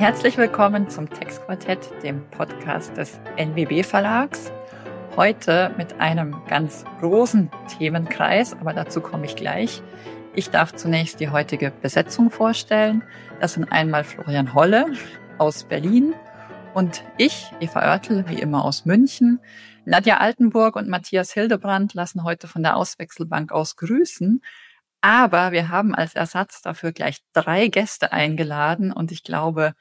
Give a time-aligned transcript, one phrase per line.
[0.00, 4.50] Herzlich willkommen zum Textquartett, dem Podcast des NWB Verlags.
[5.14, 9.82] Heute mit einem ganz großen Themenkreis, aber dazu komme ich gleich.
[10.34, 13.02] Ich darf zunächst die heutige Besetzung vorstellen.
[13.42, 14.86] Das sind einmal Florian Holle
[15.36, 16.14] aus Berlin
[16.72, 19.38] und ich, Eva Oertel, wie immer aus München.
[19.84, 24.40] Nadja Altenburg und Matthias Hildebrand lassen heute von der Auswechselbank aus grüßen.
[25.02, 29.74] Aber wir haben als Ersatz dafür gleich drei Gäste eingeladen und ich glaube,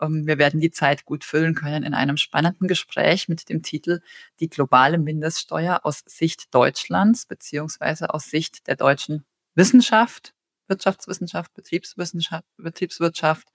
[0.00, 4.00] wir werden die Zeit gut füllen können in einem spannenden Gespräch mit dem Titel
[4.40, 9.24] Die globale Mindeststeuer aus Sicht Deutschlands beziehungsweise aus Sicht der deutschen
[9.54, 10.34] Wissenschaft,
[10.68, 13.48] Wirtschaftswissenschaft, Betriebswissenschaft, Betriebswirtschaft.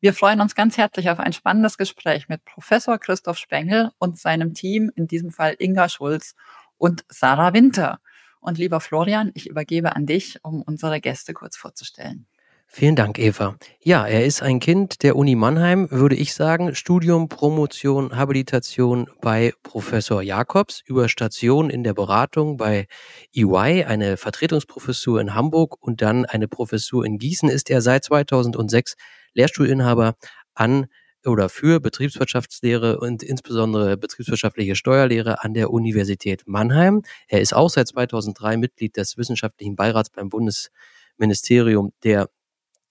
[0.00, 4.54] Wir freuen uns ganz herzlich auf ein spannendes Gespräch mit Professor Christoph Spengel und seinem
[4.54, 6.34] Team, in diesem Fall Inga Schulz
[6.76, 8.00] und Sarah Winter.
[8.40, 12.26] Und lieber Florian, ich übergebe an dich, um unsere Gäste kurz vorzustellen.
[12.70, 13.56] Vielen Dank, Eva.
[13.82, 16.74] Ja, er ist ein Kind der Uni Mannheim, würde ich sagen.
[16.74, 22.86] Studium, Promotion, Habilitation bei Professor Jakobs, über Station in der Beratung bei
[23.34, 28.96] EY, eine Vertretungsprofessur in Hamburg und dann eine Professur in Gießen ist er seit 2006
[29.32, 30.14] Lehrstuhlinhaber
[30.54, 30.86] an
[31.24, 37.02] oder für Betriebswirtschaftslehre und insbesondere betriebswirtschaftliche Steuerlehre an der Universität Mannheim.
[37.28, 42.28] Er ist auch seit 2003 Mitglied des wissenschaftlichen Beirats beim Bundesministerium der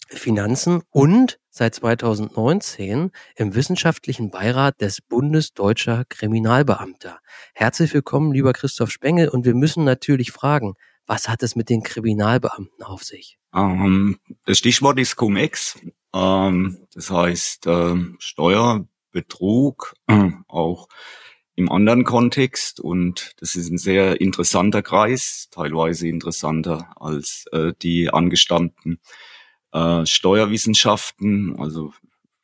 [0.09, 7.19] Finanzen und seit 2019 im wissenschaftlichen Beirat des Bundesdeutscher Kriminalbeamter.
[7.53, 9.29] Herzlich willkommen, lieber Christoph Spengel.
[9.29, 13.37] Und wir müssen natürlich fragen, was hat es mit den Kriminalbeamten auf sich?
[13.55, 15.79] Ähm, das Stichwort ist Cum-Ex.
[16.13, 20.87] Ähm, das heißt ähm, Steuerbetrug, äh, auch
[21.55, 22.79] im anderen Kontext.
[22.79, 28.99] Und das ist ein sehr interessanter Kreis, teilweise interessanter als äh, die angestammten
[29.77, 31.55] äh, Steuerwissenschaften.
[31.59, 31.93] Also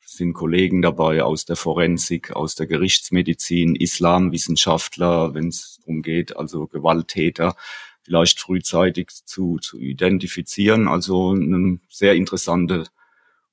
[0.04, 6.66] sind Kollegen dabei aus der Forensik, aus der Gerichtsmedizin, Islamwissenschaftler, wenn es darum geht, also
[6.66, 7.56] Gewalttäter
[8.04, 10.88] vielleicht frühzeitig zu, zu identifizieren.
[10.88, 12.84] Also eine sehr interessante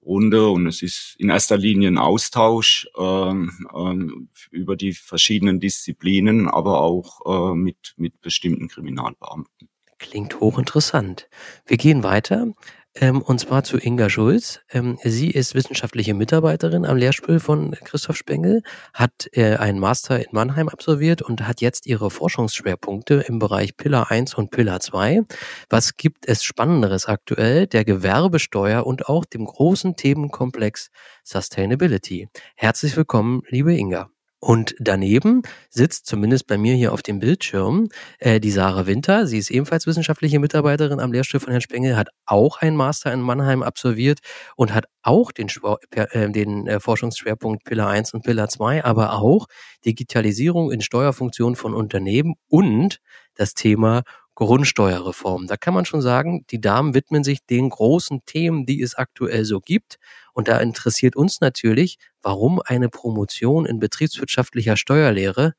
[0.04, 4.08] Runde und es ist in erster Linie ein Austausch äh, äh,
[4.50, 9.70] über die verschiedenen Disziplinen, aber auch äh, mit, mit bestimmten Kriminalbeamten.
[10.00, 11.30] Klingt hochinteressant.
[11.68, 12.48] Wir gehen weiter.
[12.96, 14.60] Ähm, und zwar zu Inga Schulz.
[14.70, 18.64] Ähm, sie ist wissenschaftliche Mitarbeiterin am Lehrstuhl von Christoph Spengel,
[18.94, 24.12] hat äh, einen Master in Mannheim absolviert und hat jetzt ihre Forschungsschwerpunkte im Bereich Pillar
[24.12, 25.22] 1 und Pillar 2.
[25.70, 27.66] Was gibt es Spannenderes aktuell?
[27.66, 30.90] Der Gewerbesteuer und auch dem großen Themenkomplex
[31.24, 32.28] Sustainability.
[32.56, 34.11] Herzlich willkommen, liebe Inga.
[34.44, 39.28] Und daneben sitzt zumindest bei mir hier auf dem Bildschirm äh, die Sarah Winter.
[39.28, 43.22] Sie ist ebenfalls wissenschaftliche Mitarbeiterin am Lehrstuhl von Herrn Spengel, hat auch einen Master in
[43.22, 44.18] Mannheim absolviert
[44.56, 45.48] und hat auch den,
[45.92, 49.46] äh, den äh, Forschungsschwerpunkt Pillar 1 und Pillar 2, aber auch
[49.86, 53.00] Digitalisierung in Steuerfunktionen von Unternehmen und
[53.36, 54.02] das Thema
[54.36, 55.48] Grundsteuerreform.
[55.48, 59.46] Da kann man schon sagen, die Damen widmen sich den großen Themen, die es aktuell
[59.46, 59.98] so gibt.
[60.34, 65.54] Und da interessiert uns natürlich, warum eine Promotion in betriebswirtschaftlicher Steuerlehre?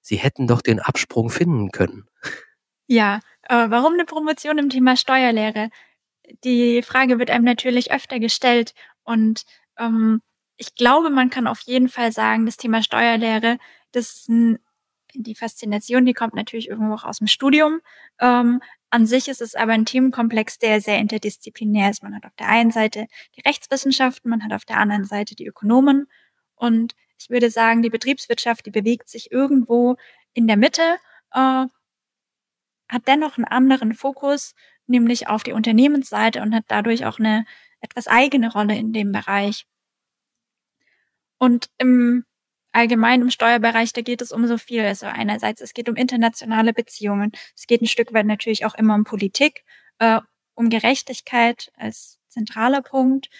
[0.00, 2.06] Sie hätten doch den Absprung finden können.
[2.86, 5.70] Ja, äh, warum eine Promotion im Thema Steuerlehre?
[6.44, 8.74] Die Frage wird einem natürlich öfter gestellt
[9.04, 9.44] und
[9.78, 10.20] ähm,
[10.56, 13.58] ich glaube, man kann auf jeden Fall sagen, das Thema Steuerlehre,
[13.92, 14.58] das ist ein
[15.14, 17.80] die Faszination, die kommt natürlich irgendwo auch aus dem Studium.
[18.20, 18.60] Ähm,
[18.90, 22.02] an sich ist es aber ein Themenkomplex, der sehr interdisziplinär ist.
[22.02, 25.46] Man hat auf der einen Seite die Rechtswissenschaften, man hat auf der anderen Seite die
[25.46, 26.06] Ökonomen.
[26.54, 29.96] Und ich würde sagen, die Betriebswirtschaft, die bewegt sich irgendwo
[30.32, 30.82] in der Mitte,
[31.32, 31.66] äh,
[32.88, 34.54] hat dennoch einen anderen Fokus,
[34.86, 37.46] nämlich auf die Unternehmensseite und hat dadurch auch eine
[37.80, 39.66] etwas eigene Rolle in dem Bereich.
[41.38, 42.24] Und im
[42.74, 44.82] allgemein im Steuerbereich, da geht es um so viel.
[44.82, 47.32] Also einerseits, es geht um internationale Beziehungen.
[47.56, 49.64] Es geht ein Stück weit natürlich auch immer um Politik,
[49.98, 50.20] äh,
[50.54, 53.30] um Gerechtigkeit als zentraler Punkt.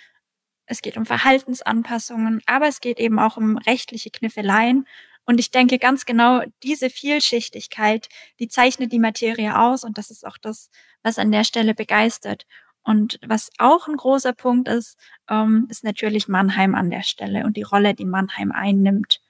[0.67, 4.87] Es geht um Verhaltensanpassungen, aber es geht eben auch um rechtliche Kniffeleien.
[5.27, 8.09] Und ich denke ganz genau, diese Vielschichtigkeit,
[8.39, 10.71] die zeichnet die Materie aus und das ist auch das,
[11.03, 12.47] was an der Stelle begeistert.
[12.85, 14.99] Und was auch ein großer Punkt ist,
[15.31, 19.23] ähm, ist natürlich Mannheim an der Stelle und die Rolle, die Mannheim einnimmt.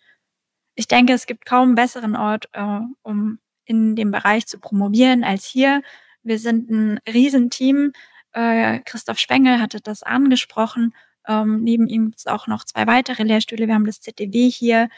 [0.74, 5.24] Ich denke, es gibt kaum einen besseren Ort, äh, um in dem Bereich zu promovieren
[5.24, 5.82] als hier.
[6.22, 7.92] Wir sind ein Riesenteam.
[8.32, 10.94] Äh, Christoph Spengel hatte das angesprochen.
[11.26, 13.66] Ähm, neben ihm gibt es auch noch zwei weitere Lehrstühle.
[13.66, 14.88] Wir haben das ZDW hier.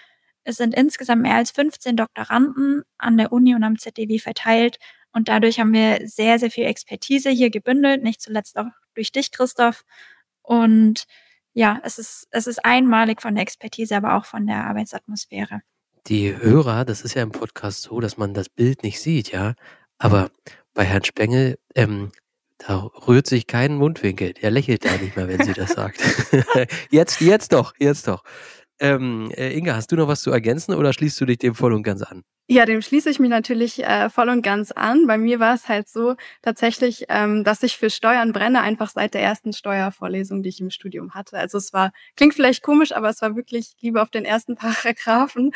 [0.44, 4.78] Es sind insgesamt mehr als 15 Doktoranden an der Uni und am ZDW verteilt.
[5.12, 9.32] Und dadurch haben wir sehr, sehr viel Expertise hier gebündelt, nicht zuletzt auch durch dich,
[9.32, 9.84] Christoph.
[10.42, 11.06] Und
[11.56, 15.62] ja, es ist, es ist einmalig von der Expertise, aber auch von der Arbeitsatmosphäre.
[16.06, 19.54] Die Hörer, das ist ja im Podcast so, dass man das Bild nicht sieht, ja.
[19.96, 20.30] Aber
[20.74, 22.12] bei Herrn Spengel, ähm,
[22.58, 24.34] da rührt sich kein Mundwinkel.
[24.34, 25.98] Der lächelt da nicht mehr, wenn sie das sagt.
[26.90, 28.22] jetzt, jetzt doch, jetzt doch.
[28.78, 31.72] Ähm, äh, Inga, hast du noch was zu ergänzen oder schließt du dich dem voll
[31.72, 32.22] und ganz an?
[32.48, 35.06] Ja, dem schließe ich mich natürlich äh, voll und ganz an.
[35.06, 39.14] Bei mir war es halt so tatsächlich, ähm, dass ich für Steuern brenne, einfach seit
[39.14, 41.38] der ersten Steuervorlesung, die ich im Studium hatte.
[41.38, 45.52] Also es war, klingt vielleicht komisch, aber es war wirklich Liebe auf den ersten Paragraphen.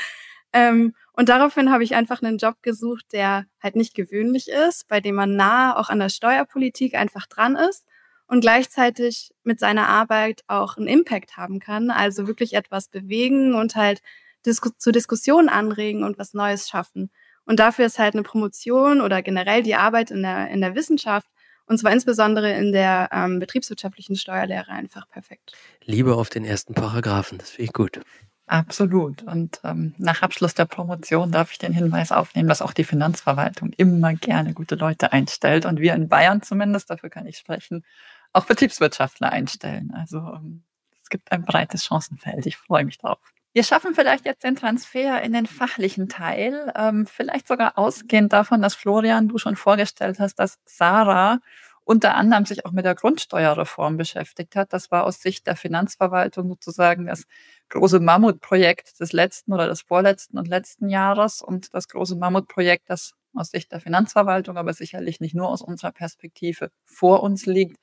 [0.53, 5.01] Ähm, und daraufhin habe ich einfach einen Job gesucht, der halt nicht gewöhnlich ist, bei
[5.01, 7.85] dem man nah auch an der Steuerpolitik einfach dran ist
[8.31, 13.75] und gleichzeitig mit seiner Arbeit auch einen Impact haben kann, also wirklich etwas bewegen und
[13.75, 14.03] halt
[14.47, 17.11] Disku zu Diskussionen anregen und was Neues schaffen.
[17.45, 21.27] Und dafür ist halt eine Promotion oder generell die Arbeit in der, in der Wissenschaft
[21.67, 25.53] und zwar insbesondere in der ähm, betriebswirtschaftlichen Steuerlehre einfach perfekt.
[25.85, 28.01] Liebe auf den ersten Paragraphen, das finde ich gut.
[28.47, 29.23] Absolut.
[29.23, 33.73] Und ähm, nach Abschluss der Promotion darf ich den Hinweis aufnehmen, dass auch die Finanzverwaltung
[33.77, 37.85] immer gerne gute Leute einstellt und wir in Bayern zumindest, dafür kann ich sprechen,
[38.33, 39.93] auch Betriebswirtschaftler einstellen.
[39.95, 40.65] Also ähm,
[41.03, 42.47] es gibt ein breites Chancenfeld.
[42.47, 43.19] Ich freue mich drauf.
[43.53, 48.63] Wir schaffen vielleicht jetzt den Transfer in den fachlichen Teil, ähm, vielleicht sogar ausgehend davon,
[48.63, 51.41] dass Florian, du schon vorgestellt hast, dass Sarah
[51.83, 54.73] unter anderem sich auch mit der Grundsteuerreform beschäftigt hat.
[54.73, 57.25] Das war aus Sicht der Finanzverwaltung sozusagen das
[57.71, 63.15] große Mammutprojekt des letzten oder des vorletzten und letzten Jahres und das große Mammutprojekt, das
[63.35, 67.79] aus Sicht der Finanzverwaltung, aber sicherlich nicht nur aus unserer Perspektive vor uns liegt.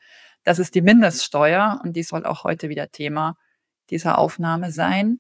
[0.47, 3.35] Das ist die Mindeststeuer und die soll auch heute wieder Thema
[3.89, 5.19] dieser Aufnahme sein.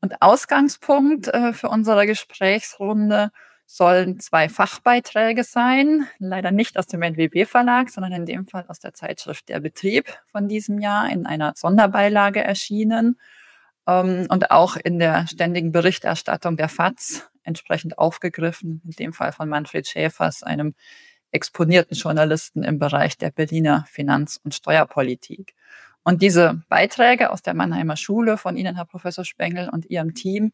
[0.00, 3.30] Und Ausgangspunkt äh, für unsere Gesprächsrunde
[3.66, 8.94] sollen zwei Fachbeiträge sein, leider nicht aus dem NWB-Verlag, sondern in dem Fall aus der
[8.94, 13.20] Zeitschrift Der Betrieb von diesem Jahr in einer Sonderbeilage erschienen
[13.86, 19.50] ähm, und auch in der ständigen Berichterstattung der FAZ entsprechend aufgegriffen, in dem Fall von
[19.50, 20.74] Manfred Schäfers, einem
[21.34, 25.54] exponierten Journalisten im Bereich der Berliner Finanz- und Steuerpolitik.
[26.04, 30.52] Und diese Beiträge aus der Mannheimer Schule von Ihnen, Herr Professor Spengel, und Ihrem Team,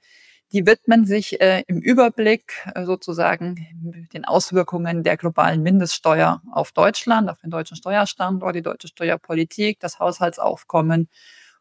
[0.53, 7.29] die widmen sich äh, im Überblick äh, sozusagen den Auswirkungen der globalen Mindeststeuer auf Deutschland,
[7.29, 11.09] auf den deutschen Steuerstandort, die deutsche Steuerpolitik, das Haushaltsaufkommen,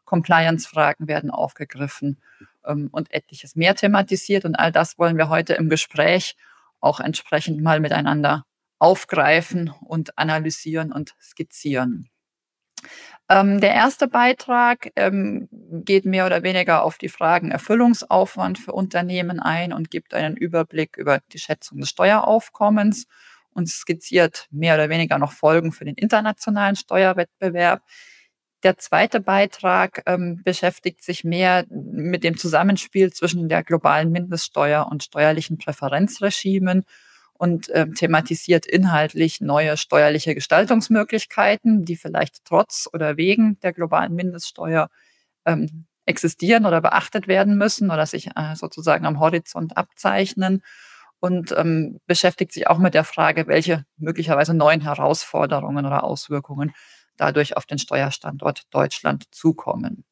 [0.04, 2.18] Compliance-Fragen werden aufgegriffen
[2.64, 4.44] ähm, und etliches mehr thematisiert.
[4.44, 6.36] Und all das wollen wir heute im Gespräch
[6.80, 8.44] auch entsprechend mal miteinander
[8.80, 12.08] aufgreifen und analysieren und skizzieren.
[13.28, 19.38] Ähm, der erste Beitrag ähm, geht mehr oder weniger auf die Fragen Erfüllungsaufwand für Unternehmen
[19.38, 23.06] ein und gibt einen Überblick über die Schätzung des Steueraufkommens
[23.52, 27.82] und skizziert mehr oder weniger noch Folgen für den internationalen Steuerwettbewerb.
[28.62, 35.04] Der zweite Beitrag ähm, beschäftigt sich mehr mit dem Zusammenspiel zwischen der globalen Mindeststeuer und
[35.04, 36.84] steuerlichen Präferenzregimen
[37.40, 44.90] und äh, thematisiert inhaltlich neue steuerliche Gestaltungsmöglichkeiten, die vielleicht trotz oder wegen der globalen Mindeststeuer
[45.46, 50.62] ähm, existieren oder beachtet werden müssen oder sich äh, sozusagen am Horizont abzeichnen
[51.18, 56.74] und ähm, beschäftigt sich auch mit der Frage, welche möglicherweise neuen Herausforderungen oder Auswirkungen
[57.16, 60.04] dadurch auf den Steuerstandort Deutschland zukommen.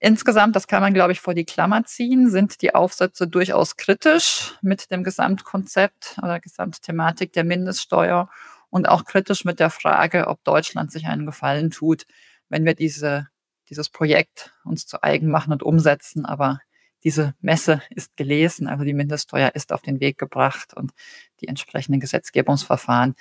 [0.00, 4.54] Insgesamt, das kann man, glaube ich, vor die Klammer ziehen, sind die Aufsätze durchaus kritisch
[4.62, 8.30] mit dem Gesamtkonzept oder Gesamtthematik der Mindeststeuer
[8.70, 12.06] und auch kritisch mit der Frage, ob Deutschland sich einen Gefallen tut,
[12.48, 13.28] wenn wir diese,
[13.70, 16.26] dieses Projekt uns zu eigen machen und umsetzen.
[16.26, 16.60] Aber
[17.02, 20.92] diese Messe ist gelesen, also die Mindeststeuer ist auf den Weg gebracht und
[21.40, 23.16] die entsprechenden Gesetzgebungsverfahren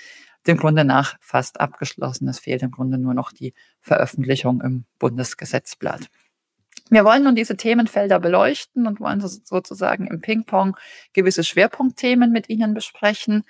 [0.46, 2.28] dem Grunde nach fast abgeschlossen.
[2.28, 6.08] Es fehlt im Grunde nur noch die Veröffentlichung im Bundesgesetzblatt.
[6.90, 10.78] Wir wollen nun diese Themenfelder beleuchten und wollen sozusagen im Ping-Pong
[11.14, 13.44] gewisse Schwerpunktthemen mit Ihnen besprechen.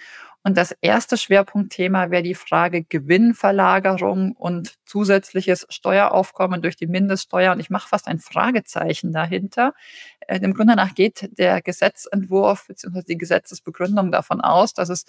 [0.43, 7.51] Und das erste Schwerpunktthema wäre die Frage Gewinnverlagerung und zusätzliches Steueraufkommen durch die Mindeststeuer.
[7.51, 9.73] Und ich mache fast ein Fragezeichen dahinter.
[10.21, 13.01] Äh, Im Grunde nach geht der Gesetzentwurf bzw.
[13.07, 15.05] die Gesetzesbegründung davon aus, dass es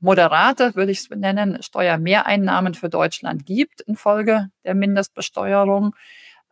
[0.00, 5.94] moderate, würde ich es nennen, Steuermehreinnahmen für Deutschland gibt infolge der Mindestbesteuerung.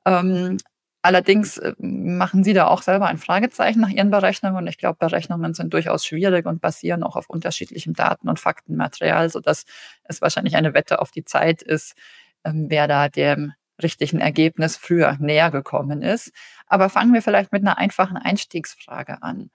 [0.07, 0.59] Ähm,
[1.03, 4.59] allerdings äh, machen Sie da auch selber ein Fragezeichen nach Ihren Berechnungen.
[4.59, 9.31] Und ich glaube, Berechnungen sind durchaus schwierig und basieren auch auf unterschiedlichem Daten- und Faktenmaterial,
[9.31, 9.65] sodass
[10.05, 11.95] es wahrscheinlich eine Wette auf die Zeit ist,
[12.45, 16.33] ähm, wer da dem richtigen Ergebnis früher näher gekommen ist.
[16.67, 19.51] Aber fangen wir vielleicht mit einer einfachen Einstiegsfrage an.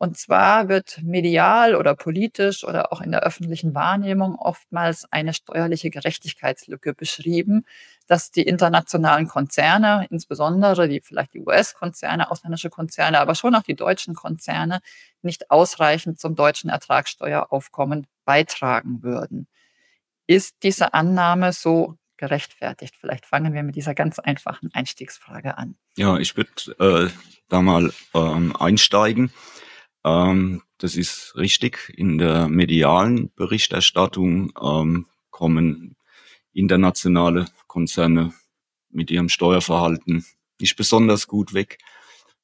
[0.00, 5.90] Und zwar wird medial oder politisch oder auch in der öffentlichen Wahrnehmung oftmals eine steuerliche
[5.90, 7.64] Gerechtigkeitslücke beschrieben,
[8.06, 13.74] dass die internationalen Konzerne, insbesondere die vielleicht die US-Konzerne, ausländische Konzerne, aber schon auch die
[13.74, 14.80] deutschen Konzerne,
[15.22, 19.48] nicht ausreichend zum deutschen Ertragssteueraufkommen beitragen würden.
[20.28, 22.94] Ist diese Annahme so gerechtfertigt?
[23.00, 25.76] Vielleicht fangen wir mit dieser ganz einfachen Einstiegsfrage an.
[25.96, 27.10] Ja, ich würde äh,
[27.48, 29.32] da mal ähm, einsteigen.
[30.08, 31.92] Ähm, das ist richtig.
[31.96, 35.96] In der medialen Berichterstattung ähm, kommen
[36.52, 38.32] internationale Konzerne
[38.90, 40.24] mit ihrem Steuerverhalten
[40.60, 41.78] nicht besonders gut weg.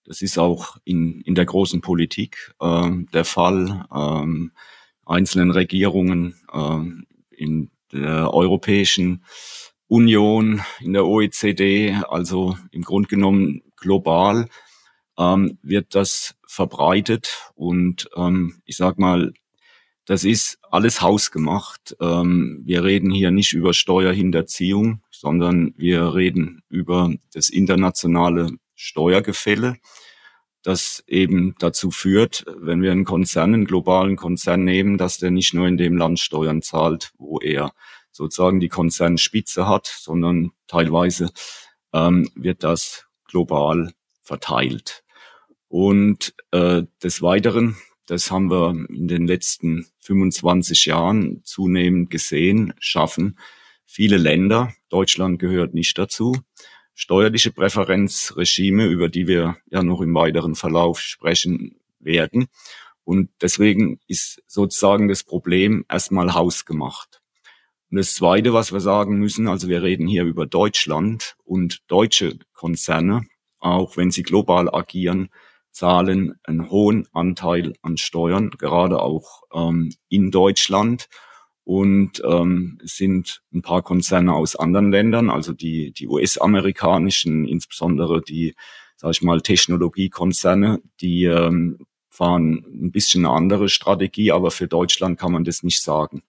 [0.05, 3.87] Das ist auch in, in der großen Politik äh, der Fall.
[3.93, 4.53] Ähm,
[5.07, 9.25] einzelnen Regierungen äh, in der Europäischen
[9.87, 14.49] Union, in der OECD, also im Grunde genommen global,
[15.19, 19.33] ähm, wird das verbreitet und ähm, ich sag mal,
[20.07, 21.97] das ist alles hausgemacht.
[22.01, 29.77] Ähm, wir reden hier nicht über Steuerhinterziehung, sondern wir reden über das internationale Steuergefälle,
[30.63, 35.55] das eben dazu führt, wenn wir einen Konzern, einen globalen Konzern nehmen, dass der nicht
[35.55, 37.73] nur in dem Land Steuern zahlt, wo er
[38.13, 41.31] sozusagen die Konzernspitze hat, sondern teilweise
[41.93, 43.93] ähm, wird das global
[44.23, 45.04] verteilt.
[45.77, 47.77] Und äh, des Weiteren,
[48.07, 53.37] das haben wir in den letzten 25 Jahren zunehmend gesehen, schaffen
[53.85, 56.37] viele Länder, Deutschland gehört nicht dazu,
[56.95, 62.47] steuerliche Präferenzregime, über die wir ja noch im weiteren Verlauf sprechen werden.
[63.03, 67.21] Und deswegen ist sozusagen das Problem erstmal hausgemacht.
[67.91, 72.39] Und das Zweite, was wir sagen müssen, also wir reden hier über Deutschland und deutsche
[72.53, 73.27] Konzerne,
[73.59, 75.31] auch wenn sie global agieren,
[75.75, 81.09] zahlen einen hohen Anteil an Steuern, gerade auch ähm, in Deutschland.
[81.67, 88.55] Und ähm, sind ein paar Konzerne aus anderen Ländern, also die, die US-amerikanischen, insbesondere die,
[88.97, 91.79] sag ich mal, Technologiekonzerne, die ähm,
[92.11, 96.23] fahren ein bisschen eine andere Strategie, aber für Deutschland kann man das nicht sagen.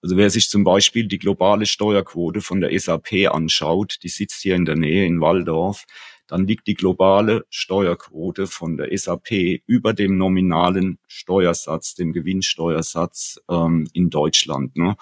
[0.00, 4.54] Also wer sich zum Beispiel die globale Steuerquote von der SAP anschaut, die sitzt hier
[4.54, 5.86] in der Nähe in Waldorf,
[6.28, 13.88] dann liegt die globale Steuerquote von der SAP über dem nominalen Steuersatz, dem Gewinnsteuersatz ähm,
[13.92, 14.76] in Deutschland.
[14.76, 14.96] Ne?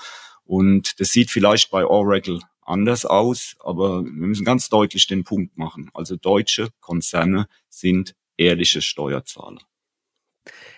[0.45, 5.59] Und das sieht vielleicht bei Oracle anders aus, aber wir müssen ganz deutlich den Punkt
[5.59, 5.90] machen.
[5.95, 9.61] Also deutsche Konzerne sind ehrliche Steuerzahler.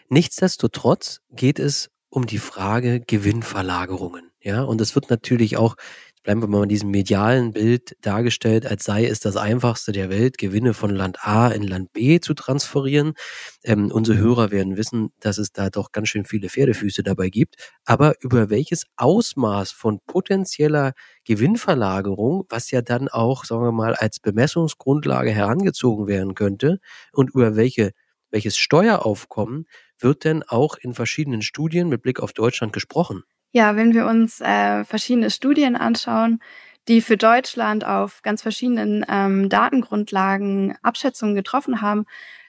[0.09, 4.31] Nichtsdestotrotz geht es um die Frage Gewinnverlagerungen.
[4.41, 5.77] Ja, und es wird natürlich auch
[6.23, 10.39] bleiben wir mal in diesem medialen Bild dargestellt, als sei es das einfachste der Welt,
[10.39, 13.15] Gewinne von Land A in Land B zu transferieren.
[13.65, 17.57] Ähm, unsere Hörer werden wissen, dass es da doch ganz schön viele Pferdefüße dabei gibt.
[17.85, 20.93] Aber über welches Ausmaß von potenzieller
[21.25, 26.79] Gewinnverlagerung, was ja dann auch, sagen wir mal, als Bemessungsgrundlage herangezogen werden könnte
[27.13, 27.93] und über welche,
[28.31, 29.67] welches Steueraufkommen
[29.99, 33.25] wird denn auch in verschiedenen Studien mit Blick auf Deutschland gesprochen?
[33.53, 36.41] Ja, wenn wir uns äh, verschiedene Studien anschauen,
[36.87, 42.05] die für Deutschland auf ganz verschiedenen ähm, Datengrundlagen Abschätzungen getroffen haben,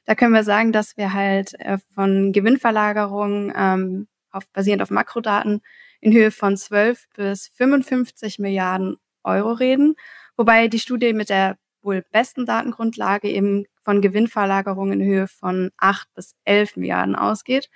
[0.05, 5.61] da können wir sagen, dass wir halt äh, von Gewinnverlagerungen ähm, auf, basierend auf Makrodaten
[6.01, 9.95] in Höhe von 12 bis 55 Milliarden Euro reden,
[10.35, 16.13] wobei die Studie mit der wohl besten Datengrundlage eben von Gewinnverlagerungen in Höhe von 8
[16.13, 17.69] bis 11 Milliarden ausgeht.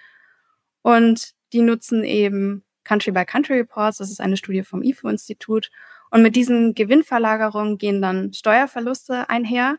[0.81, 3.97] Und die nutzen eben Country-by-Country-Reports.
[3.97, 5.69] Das ist eine Studie vom IFO-Institut.
[6.11, 9.77] Und mit diesen Gewinnverlagerungen gehen dann Steuerverluste einher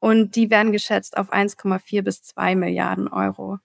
[0.00, 3.58] und die werden geschätzt auf 1,4 bis 2 Milliarden Euro.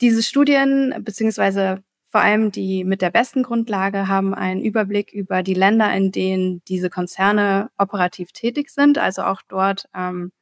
[0.00, 5.54] Diese Studien, beziehungsweise vor allem die mit der besten Grundlage, haben einen Überblick über die
[5.54, 10.32] Länder, in denen diese Konzerne operativ tätig sind, also auch dort, ähm,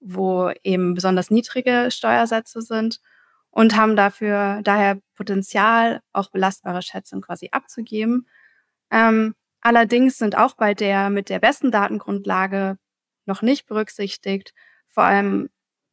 [0.00, 3.00] wo eben besonders niedrige Steuersätze sind
[3.56, 8.28] und haben dafür daher Potenzial, auch belastbare Schätzungen quasi abzugeben.
[8.90, 12.76] Ähm, allerdings sind auch bei der mit der besten Datengrundlage
[13.24, 14.52] noch nicht berücksichtigt,
[14.88, 15.48] vor allem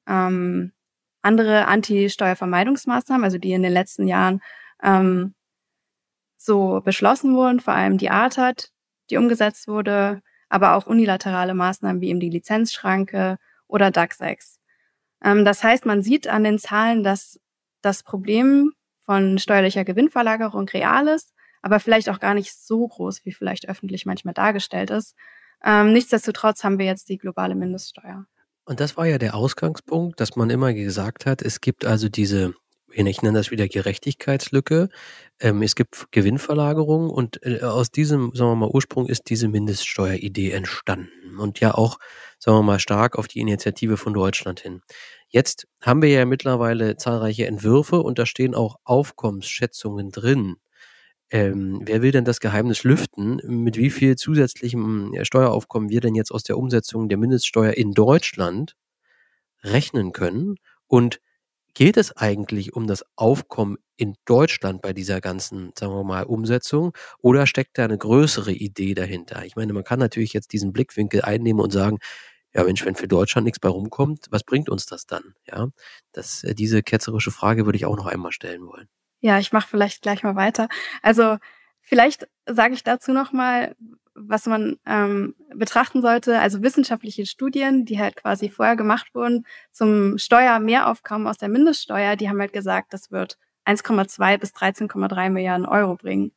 [0.10, 0.74] ähm,
[1.22, 4.41] andere Anti-Steuervermeidungsmaßnahmen, also die in den letzten Jahren
[4.84, 5.34] ähm,
[6.36, 8.72] so beschlossen wurden, vor allem die ARTAT,
[9.10, 14.60] die umgesetzt wurde, aber auch unilaterale Maßnahmen wie eben die Lizenzschranke oder DAC 6.
[15.24, 17.39] Ähm, das heißt, man sieht an den Zahlen, dass
[17.84, 18.74] das Problem
[19.06, 24.06] von steuerlicher Gewinnverlagerung real ist, aber vielleicht auch gar nicht so groß, wie vielleicht öffentlich
[24.06, 25.16] manchmal dargestellt ist.
[25.63, 28.25] Ähm, nichtsdestotrotz haben wir jetzt die globale Mindeststeuer.
[28.66, 32.54] Und das war ja der Ausgangspunkt, dass man immer gesagt hat, es gibt also diese,
[32.92, 34.90] ich nenne das wieder Gerechtigkeitslücke,
[35.40, 40.52] ähm, es gibt Gewinnverlagerung und äh, aus diesem, sagen wir mal, Ursprung ist diese Mindeststeueridee
[40.52, 41.98] entstanden und ja auch,
[42.40, 44.82] sagen wir mal, stark auf die Initiative von Deutschland hin.
[45.34, 50.58] Jetzt haben wir ja mittlerweile zahlreiche Entwürfe und da stehen auch Aufkommensschätzungen drin.
[51.32, 56.32] Ähm, wer will denn das Geheimnis lüften, mit wie viel zusätzlichem Steueraufkommen wir denn jetzt
[56.32, 58.75] aus der Umsetzung der Mindeststeuer in Deutschland
[59.63, 60.58] rechnen können?
[60.88, 61.22] Und
[61.74, 66.94] geht es eigentlich um das Aufkommen in Deutschland bei dieser ganzen, sagen wir mal, Umsetzung?
[67.20, 69.46] Oder steckt da eine größere Idee dahinter?
[69.46, 72.00] Ich meine, man kann natürlich jetzt diesen Blickwinkel einnehmen und sagen,
[72.53, 75.33] ja Mensch, wenn für Deutschland nichts bei rumkommt, was bringt uns das dann?
[75.45, 75.67] Ja,
[76.12, 78.88] das, äh, diese ketzerische Frage würde ich auch noch einmal stellen wollen.
[79.22, 80.67] Ja, ich mache vielleicht gleich mal weiter.
[81.01, 81.38] Also
[81.81, 83.75] vielleicht sage ich dazu noch mal,
[84.15, 86.39] was man ähm, betrachten sollte.
[86.39, 92.29] Also wissenschaftliche Studien, die halt quasi vorher gemacht wurden zum Steuermehraufkommen aus der Mindeststeuer, die
[92.29, 96.31] haben halt gesagt, das wird 1,2 bis 13,3 Milliarden Euro bringen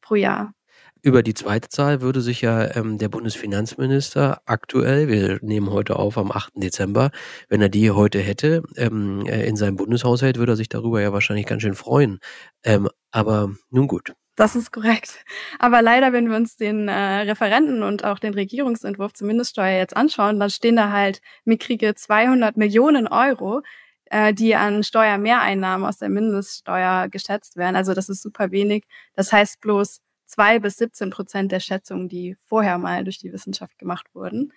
[0.00, 0.54] pro Jahr.
[1.02, 6.18] Über die zweite Zahl würde sich ja ähm, der Bundesfinanzminister aktuell, wir nehmen heute auf
[6.18, 6.52] am 8.
[6.56, 7.10] Dezember,
[7.48, 11.12] wenn er die heute hätte, ähm, äh, in seinem Bundeshaushalt, würde er sich darüber ja
[11.12, 12.18] wahrscheinlich ganz schön freuen.
[12.64, 14.12] Ähm, aber nun gut.
[14.36, 15.24] Das ist korrekt.
[15.58, 19.96] Aber leider, wenn wir uns den äh, Referenten und auch den Regierungsentwurf zur Mindeststeuer jetzt
[19.96, 23.62] anschauen, dann stehen da halt mickrige 200 Millionen Euro,
[24.06, 27.76] äh, die an Steuermehreinnahmen aus der Mindeststeuer geschätzt werden.
[27.76, 28.84] Also das ist super wenig.
[29.14, 33.78] Das heißt bloß, zwei bis 17 Prozent der Schätzungen, die vorher mal durch die Wissenschaft
[33.78, 34.52] gemacht wurden.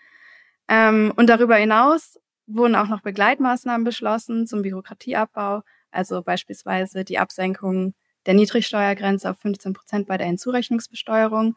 [0.68, 7.96] Ähm, und darüber hinaus wurden auch noch Begleitmaßnahmen beschlossen zum Bürokratieabbau, also beispielsweise die Absenkung
[8.28, 11.56] der Niedrigsteuergrenze auf 15 Prozent bei der Hinzurechnungsbesteuerung.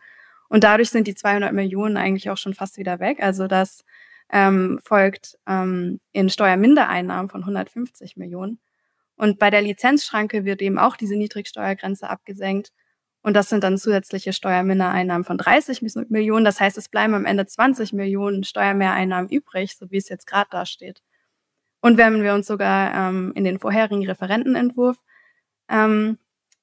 [0.48, 3.22] Und dadurch sind die 200 Millionen eigentlich auch schon fast wieder weg.
[3.22, 3.84] Also das
[4.32, 8.60] ähm, folgt ähm, in Steuermindereinnahmen von 150 Millionen.
[9.16, 12.72] Und bei der Lizenzschranke wird eben auch diese Niedrigsteuergrenze abgesenkt.
[13.26, 16.44] Und das sind dann zusätzliche Steuermindereinnahmen von 30 Millionen.
[16.44, 20.48] Das heißt, es bleiben am Ende 20 Millionen Steuermehreinnahmen übrig, so wie es jetzt gerade
[20.48, 21.02] dasteht.
[21.80, 24.98] Und wenn wir uns sogar ähm, in den vorherigen Referentenentwurf,
[25.68, 26.18] ähm,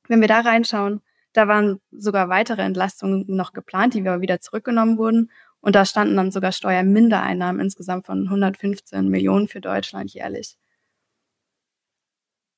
[0.08, 1.02] wenn wir da reinschauen,
[1.34, 5.32] da waren sogar weitere Entlastungen noch geplant, die aber wieder zurückgenommen wurden.
[5.60, 10.56] Und da standen dann sogar Steuermindereinnahmen insgesamt von 115 Millionen für Deutschland jährlich.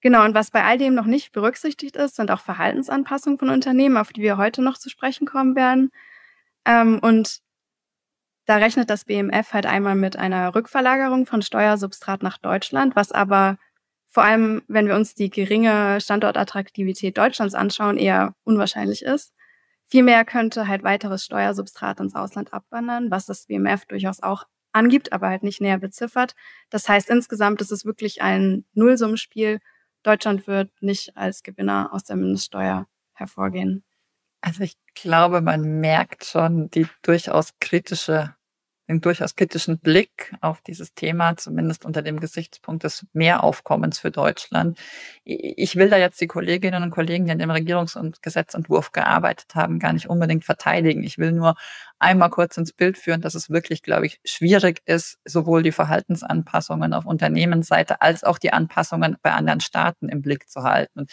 [0.05, 3.97] Genau, und was bei all dem noch nicht berücksichtigt ist, sind auch Verhaltensanpassungen von Unternehmen,
[3.97, 5.89] auf die wir heute noch zu sprechen kommen werden.
[6.63, 7.39] Ähm, und
[8.45, 13.57] da rechnet das BMF halt einmal mit einer Rückverlagerung von Steuersubstrat nach Deutschland, was aber
[14.07, 19.33] vor allem, wenn wir uns die geringe Standortattraktivität Deutschlands anschauen, eher unwahrscheinlich ist.
[19.87, 25.29] Vielmehr könnte halt weiteres Steuersubstrat ins Ausland abwandern, was das BMF durchaus auch angibt, aber
[25.29, 26.35] halt nicht näher beziffert.
[26.69, 29.61] Das heißt, insgesamt ist es wirklich ein Nullsummenspiel
[30.05, 33.83] Deutschland wird nicht als Gewinner aus der Mindeststeuer hervorgehen.
[34.41, 38.35] Also ich glaube, man merkt schon die durchaus kritische
[38.87, 44.77] einen durchaus kritischen Blick auf dieses Thema, zumindest unter dem Gesichtspunkt des Mehraufkommens für Deutschland.
[45.23, 49.55] Ich will da jetzt die Kolleginnen und Kollegen, die an dem Regierungs- und Gesetzentwurf gearbeitet
[49.55, 51.03] haben, gar nicht unbedingt verteidigen.
[51.03, 51.55] Ich will nur
[51.97, 56.93] einmal kurz ins Bild führen, dass es wirklich, glaube ich, schwierig ist, sowohl die Verhaltensanpassungen
[56.93, 61.07] auf Unternehmensseite als auch die Anpassungen bei anderen Staaten im Blick zu halten.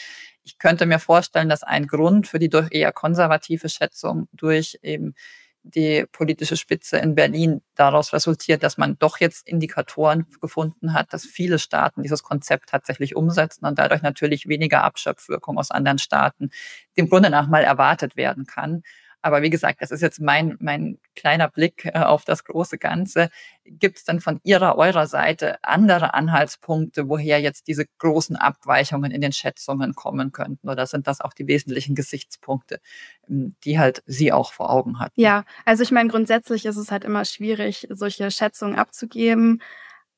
[0.45, 5.15] ich könnte mir vorstellen, dass ein Grund für die durch eher konservative Schätzung durch eben
[5.65, 11.25] die politische Spitze in Berlin daraus resultiert, dass man doch jetzt Indikatoren gefunden hat, dass
[11.25, 16.51] viele Staaten dieses Konzept tatsächlich umsetzen und dadurch natürlich weniger Abschöpfwirkung aus anderen Staaten
[16.97, 18.83] dem Grunde nach mal erwartet werden kann.
[19.23, 23.31] Aber wie gesagt, das ist jetzt mein, mein kleiner Blick äh, auf das große Ganze.
[23.65, 29.21] Gibt es dann von Ihrer, eurer Seite andere Anhaltspunkte, woher jetzt diese großen Abweichungen in
[29.21, 30.69] den Schätzungen kommen könnten?
[30.69, 32.81] Oder sind das auch die wesentlichen Gesichtspunkte,
[33.29, 35.21] die halt Sie auch vor Augen hatten?
[35.21, 39.63] Ja, also ich meine, grundsätzlich ist es halt immer schwierig, solche Schätzungen abzugeben.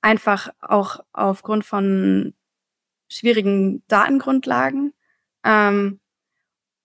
[0.00, 2.34] Einfach auch aufgrund von
[3.08, 4.94] schwierigen Datengrundlagen.
[5.44, 6.00] Ähm,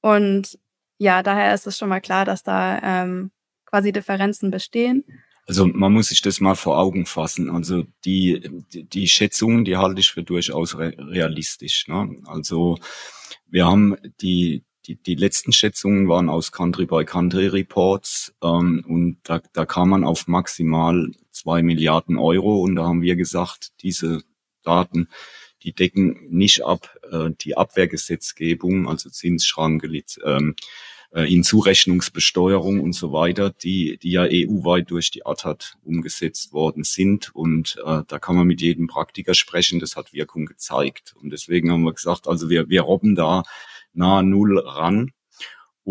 [0.01, 0.59] und
[0.99, 3.31] ja, daher ist es schon mal klar, dass da ähm,
[3.65, 5.03] quasi Differenzen bestehen.
[5.47, 7.49] Also man muss sich das mal vor Augen fassen.
[7.49, 11.87] Also die, die, Schätzungen, die halte ich für durchaus realistisch.
[11.87, 12.21] Ne?
[12.27, 12.77] Also
[13.47, 19.89] wir haben die, die, die letzten Schätzungen waren aus Country-by-Country-Reports ähm, und da, da kam
[19.89, 24.21] man auf maximal zwei Milliarden Euro und da haben wir gesagt, diese
[24.63, 25.07] Daten,
[25.63, 30.55] die decken nicht ab äh, die Abwehrgesetzgebung, also Zinsschranke, ähm,
[31.11, 36.83] äh, in Zurechnungsbesteuerung und so weiter, die, die ja EU-weit durch die ATAT umgesetzt worden
[36.83, 37.33] sind.
[37.33, 41.15] Und äh, da kann man mit jedem Praktiker sprechen, das hat Wirkung gezeigt.
[41.19, 43.43] Und deswegen haben wir gesagt, also wir, wir robben da
[43.93, 45.11] nahe Null ran.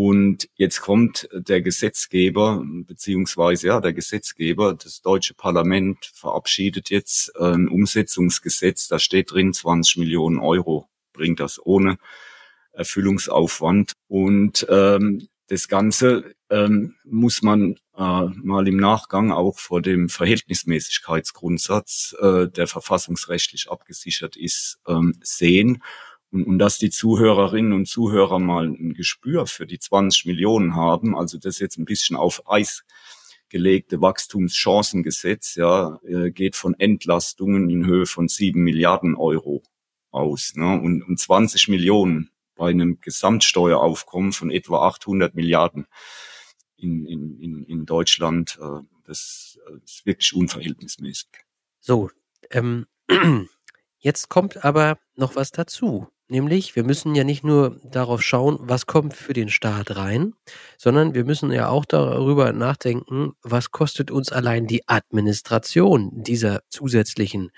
[0.01, 7.67] Und jetzt kommt der Gesetzgeber, beziehungsweise ja, der Gesetzgeber, das deutsche Parlament verabschiedet jetzt ein
[7.67, 11.99] Umsetzungsgesetz, da steht drin 20 Millionen Euro, bringt das ohne
[12.71, 13.95] Erfüllungsaufwand.
[14.07, 22.15] Und ähm, das Ganze ähm, muss man äh, mal im Nachgang auch vor dem Verhältnismäßigkeitsgrundsatz,
[22.21, 25.83] äh, der verfassungsrechtlich abgesichert ist, ähm, sehen.
[26.31, 31.17] Und, und dass die Zuhörerinnen und Zuhörer mal ein Gespür für die 20 Millionen haben,
[31.17, 32.85] also das jetzt ein bisschen auf Eis
[33.49, 39.63] gelegte Wachstumschancengesetz, ja, äh, geht von Entlastungen in Höhe von sieben Milliarden Euro
[40.11, 40.53] aus.
[40.55, 40.81] Ne?
[40.81, 45.87] Und, und 20 Millionen bei einem Gesamtsteueraufkommen von etwa 800 Milliarden
[46.77, 51.29] in, in, in, Deutschland, äh, das ist wirklich unverhältnismäßig.
[51.81, 52.11] So,
[52.51, 52.87] ähm,
[53.99, 56.09] jetzt kommt aber noch was dazu.
[56.31, 60.35] Nämlich, wir müssen ja nicht nur darauf schauen, was kommt für den Staat rein,
[60.77, 67.51] sondern wir müssen ja auch darüber nachdenken, was kostet uns allein die Administration dieser zusätzlichen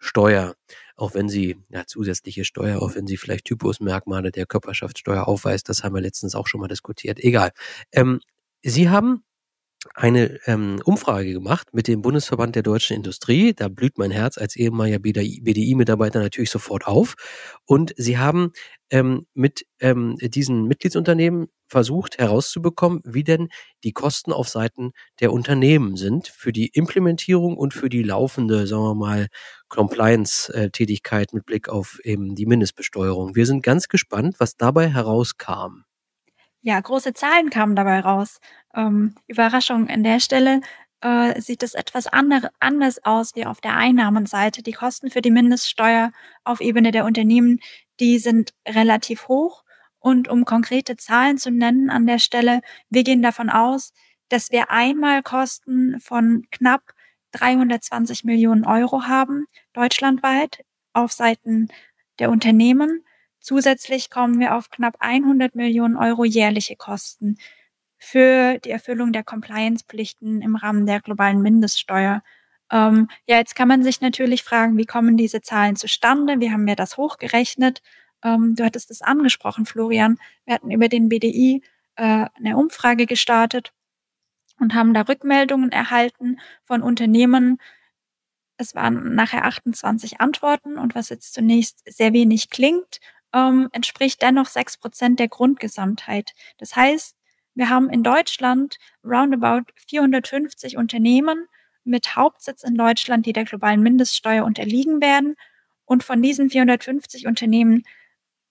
[0.00, 0.56] Steuer,
[0.96, 5.84] auch wenn sie ja, zusätzliche Steuer, auch wenn sie vielleicht Typusmerkmale der Körperschaftssteuer aufweist, das
[5.84, 7.20] haben wir letztens auch schon mal diskutiert.
[7.20, 7.52] Egal.
[7.92, 8.20] Ähm,
[8.62, 9.22] sie haben
[9.94, 13.54] eine ähm, Umfrage gemacht mit dem Bundesverband der deutschen Industrie.
[13.54, 17.14] Da blüht mein Herz als ehemaliger BDI-Mitarbeiter natürlich sofort auf.
[17.64, 18.52] Und sie haben
[18.90, 23.48] ähm, mit ähm, diesen Mitgliedsunternehmen versucht herauszubekommen, wie denn
[23.82, 28.84] die Kosten auf Seiten der Unternehmen sind für die Implementierung und für die laufende, sagen
[28.84, 29.28] wir mal,
[29.68, 33.34] Compliance-Tätigkeit mit Blick auf eben die Mindestbesteuerung.
[33.34, 35.85] Wir sind ganz gespannt, was dabei herauskam.
[36.66, 38.40] Ja, große Zahlen kamen dabei raus.
[38.74, 40.62] Ähm, Überraschung an der Stelle
[41.00, 44.64] äh, sieht es etwas andere, anders aus wie auf der Einnahmenseite.
[44.64, 46.10] Die Kosten für die Mindeststeuer
[46.42, 47.60] auf Ebene der Unternehmen,
[48.00, 49.62] die sind relativ hoch.
[50.00, 53.92] Und um konkrete Zahlen zu nennen an der Stelle, wir gehen davon aus,
[54.28, 56.82] dass wir einmal Kosten von knapp
[57.30, 61.68] 320 Millionen Euro haben, deutschlandweit, auf Seiten
[62.18, 63.04] der Unternehmen.
[63.46, 67.38] Zusätzlich kommen wir auf knapp 100 Millionen Euro jährliche Kosten
[67.96, 72.24] für die Erfüllung der Compliance-Pflichten im Rahmen der globalen Mindeststeuer.
[72.72, 76.40] Ähm, ja, jetzt kann man sich natürlich fragen, wie kommen diese Zahlen zustande?
[76.40, 77.82] Wie haben wir das hochgerechnet?
[78.24, 80.18] Ähm, du hattest es angesprochen, Florian.
[80.44, 81.62] Wir hatten über den BDI
[81.94, 83.72] äh, eine Umfrage gestartet
[84.58, 87.58] und haben da Rückmeldungen erhalten von Unternehmen.
[88.56, 92.98] Es waren nachher 28 Antworten und was jetzt zunächst sehr wenig klingt,
[93.36, 96.32] ähm, entspricht dennoch sechs Prozent der Grundgesamtheit.
[96.56, 97.14] Das heißt,
[97.54, 101.46] wir haben in Deutschland roundabout 450 Unternehmen
[101.84, 105.36] mit Hauptsitz in Deutschland, die der globalen Mindeststeuer unterliegen werden.
[105.84, 107.84] Und von diesen 450 Unternehmen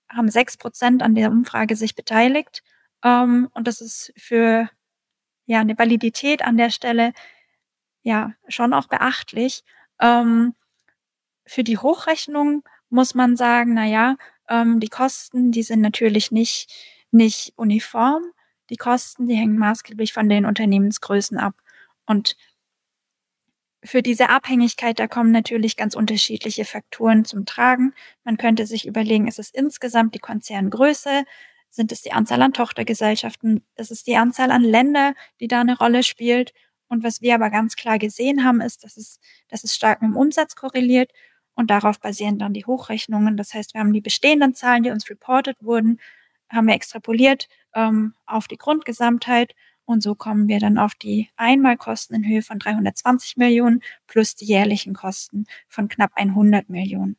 [0.08, 2.64] haben sechs Prozent an der Umfrage sich beteiligt.
[3.04, 4.70] Ähm, und das ist für
[5.48, 7.14] ja eine Validität an der Stelle
[8.04, 9.64] ja schon auch beachtlich.
[10.00, 10.54] Ähm,
[11.48, 14.16] für die Hochrechnung muss man sagen, na ja,
[14.50, 16.72] ähm, die Kosten, die sind natürlich nicht,
[17.12, 18.24] nicht uniform.
[18.70, 21.54] Die Kosten, die hängen maßgeblich von den Unternehmensgrößen ab.
[22.06, 22.36] Und
[23.84, 27.94] für diese Abhängigkeit, da kommen natürlich ganz unterschiedliche Faktoren zum Tragen.
[28.24, 31.24] Man könnte sich überlegen, ist es insgesamt die Konzerngröße?
[31.70, 33.64] Sind es die Anzahl an Tochtergesellschaften?
[33.76, 36.54] Ist es die Anzahl an Länder, die da eine Rolle spielt?
[36.88, 40.12] Und was wir aber ganz klar gesehen haben, ist, dass es, dass es stark mit
[40.12, 41.12] dem Umsatz korreliert
[41.56, 43.38] und darauf basieren dann die Hochrechnungen.
[43.38, 46.00] Das heißt, wir haben die bestehenden Zahlen, die uns reported wurden,
[46.50, 52.16] haben wir extrapoliert ähm, auf die Grundgesamtheit und so kommen wir dann auf die Einmalkosten
[52.16, 57.18] in Höhe von 320 Millionen plus die jährlichen Kosten von knapp 100 Millionen.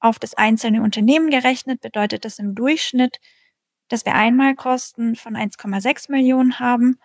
[0.00, 3.20] Auf das einzelne Unternehmen gerechnet bedeutet das im Durchschnitt,
[3.88, 6.98] dass wir Einmalkosten von 1,6 Millionen haben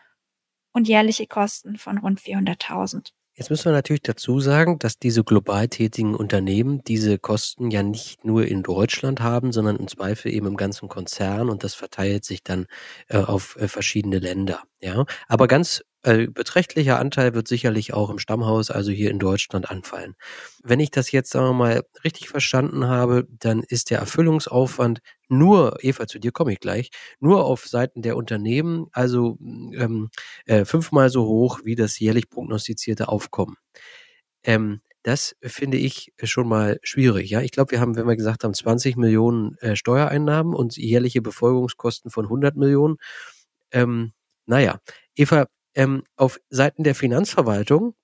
[0.72, 3.12] und jährliche Kosten von rund 400.000.
[3.40, 8.26] Jetzt müssen wir natürlich dazu sagen, dass diese global tätigen Unternehmen diese Kosten ja nicht
[8.26, 12.44] nur in Deutschland haben, sondern im Zweifel eben im ganzen Konzern und das verteilt sich
[12.44, 12.66] dann
[13.08, 14.64] äh, auf äh, verschiedene Länder.
[14.82, 19.70] Ja, aber ganz äh, beträchtlicher Anteil wird sicherlich auch im Stammhaus, also hier in Deutschland,
[19.70, 20.16] anfallen.
[20.64, 25.78] Wenn ich das jetzt, sagen wir mal, richtig verstanden habe, dann ist der Erfüllungsaufwand nur,
[25.84, 30.10] Eva, zu dir komme ich gleich, nur auf Seiten der Unternehmen, also ähm,
[30.46, 33.56] äh, fünfmal so hoch wie das jährlich prognostizierte Aufkommen.
[34.44, 37.30] Ähm, das finde ich schon mal schwierig.
[37.30, 41.22] Ja, ich glaube, wir haben, wenn wir gesagt haben, 20 Millionen äh, Steuereinnahmen und jährliche
[41.22, 42.98] Befolgungskosten von 100 Millionen,
[43.74, 44.14] Ähm,
[44.48, 44.80] naja,
[45.16, 47.96] Eva, ähm, auf Seiten der Finanzverwaltung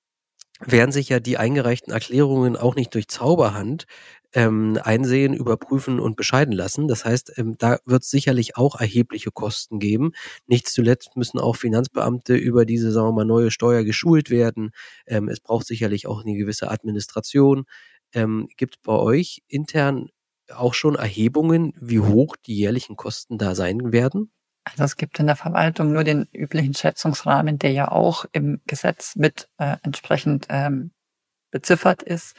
[0.61, 3.85] werden sich ja die eingereichten Erklärungen auch nicht durch Zauberhand
[4.33, 6.87] ähm, einsehen, überprüfen und bescheiden lassen.
[6.87, 10.11] Das heißt, ähm, da wird es sicherlich auch erhebliche Kosten geben.
[10.47, 14.71] Nicht zuletzt müssen auch Finanzbeamte über diese, sagen wir mal, neue Steuer geschult werden.
[15.07, 17.65] Ähm, es braucht sicherlich auch eine gewisse Administration.
[18.13, 20.09] Ähm, Gibt bei euch intern
[20.53, 24.31] auch schon Erhebungen, wie hoch die jährlichen Kosten da sein werden?
[24.65, 29.15] Also es gibt in der Verwaltung nur den üblichen Schätzungsrahmen, der ja auch im Gesetz
[29.15, 30.91] mit äh, entsprechend ähm,
[31.51, 32.35] beziffert ist.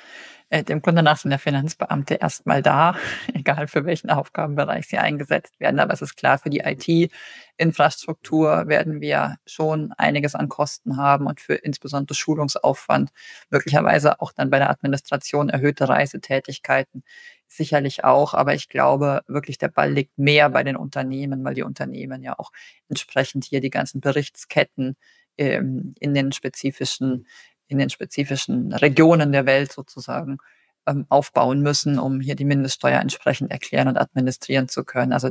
[0.49, 2.95] Äh, dem Grunde nach sind der Finanzbeamte erstmal da,
[3.35, 5.81] egal für welchen Aufgabenbereich sie eingesetzt werden.
[5.81, 11.41] Aber es ist klar, für die IT-Infrastruktur werden wir schon einiges an Kosten haben und
[11.41, 13.11] für insbesondere Schulungsaufwand,
[13.51, 17.03] möglicherweise auch dann bei der Administration erhöhte Reisetätigkeiten
[17.49, 18.35] sicherlich auch.
[18.35, 22.39] Aber ich glaube wirklich, der Ball liegt mehr bei den Unternehmen, weil die Unternehmen ja
[22.39, 22.53] auch
[22.89, 24.97] entsprechend hier die ganzen Berichtsketten
[25.39, 27.27] ähm, in den spezifischen
[27.69, 30.39] in den spezifischen Regionen der Welt sozusagen
[30.87, 35.13] ähm, aufbauen müssen, um hier die Mindeststeuer entsprechend erklären und administrieren zu können.
[35.13, 35.31] Also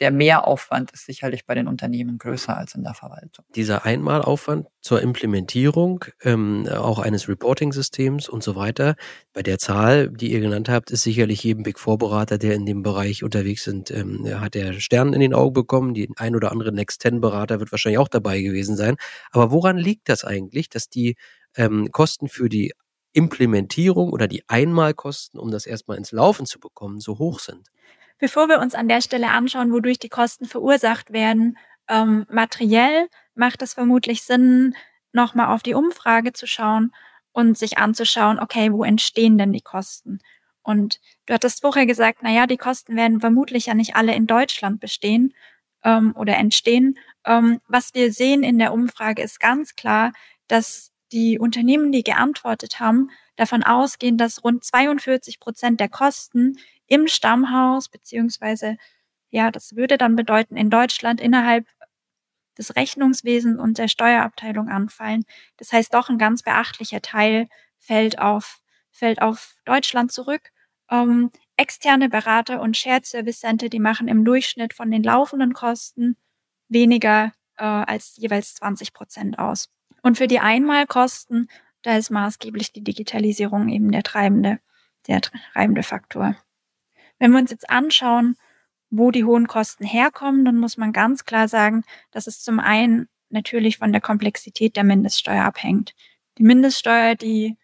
[0.00, 3.44] der Mehraufwand ist sicherlich bei den Unternehmen größer als in der Verwaltung.
[3.54, 8.96] Dieser Einmalaufwand zur Implementierung ähm, auch eines Reporting-Systems und so weiter,
[9.32, 12.82] bei der Zahl, die ihr genannt habt, ist sicherlich jedem Big Four-Berater, der in dem
[12.82, 15.94] Bereich unterwegs sind, ähm, hat der Stern in den Augen bekommen.
[15.94, 18.96] Die ein oder andere Next Ten-Berater wird wahrscheinlich auch dabei gewesen sein.
[19.30, 21.14] Aber woran liegt das eigentlich, dass die
[21.56, 22.72] ähm, Kosten für die
[23.12, 27.68] Implementierung oder die Einmalkosten, um das erstmal ins Laufen zu bekommen, so hoch sind?
[28.18, 31.56] Bevor wir uns an der Stelle anschauen, wodurch die Kosten verursacht werden,
[31.88, 34.74] ähm, materiell macht es vermutlich Sinn,
[35.12, 36.92] nochmal auf die Umfrage zu schauen
[37.32, 40.18] und sich anzuschauen, okay, wo entstehen denn die Kosten?
[40.62, 44.26] Und du hattest vorher gesagt, na ja, die Kosten werden vermutlich ja nicht alle in
[44.26, 45.34] Deutschland bestehen
[45.84, 46.98] ähm, oder entstehen.
[47.24, 50.12] Ähm, was wir sehen in der Umfrage ist ganz klar,
[50.48, 57.06] dass die Unternehmen, die geantwortet haben, davon ausgehen, dass rund 42 Prozent der Kosten im
[57.06, 58.76] Stammhaus, beziehungsweise,
[59.30, 61.66] ja, das würde dann bedeuten, in Deutschland innerhalb
[62.58, 65.24] des Rechnungswesens und der Steuerabteilung anfallen.
[65.56, 67.48] Das heißt, doch ein ganz beachtlicher Teil
[67.78, 70.50] fällt auf, fällt auf Deutschland zurück.
[70.90, 76.16] Ähm, externe Berater und Shared Service Center, die machen im Durchschnitt von den laufenden Kosten
[76.68, 79.68] weniger äh, als jeweils 20 Prozent aus.
[80.04, 81.48] Und für die Einmalkosten,
[81.80, 84.60] da ist maßgeblich die Digitalisierung eben der treibende,
[85.06, 86.36] der treibende Faktor.
[87.18, 88.36] Wenn wir uns jetzt anschauen,
[88.90, 93.08] wo die hohen Kosten herkommen, dann muss man ganz klar sagen, dass es zum einen
[93.30, 95.94] natürlich von der Komplexität der Mindeststeuer abhängt.
[96.36, 97.56] Die Mindeststeuer, die,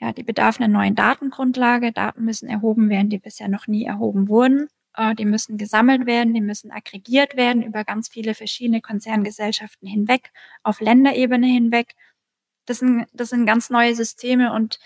[0.00, 1.92] ja, die bedarf einer neuen Datengrundlage.
[1.92, 4.70] Daten müssen erhoben werden, die bisher noch nie erhoben wurden.
[4.94, 10.32] Äh, die müssen gesammelt werden, die müssen aggregiert werden über ganz viele verschiedene Konzerngesellschaften hinweg,
[10.62, 11.94] auf Länderebene hinweg.
[12.66, 14.78] Das sind, das sind ganz neue Systeme und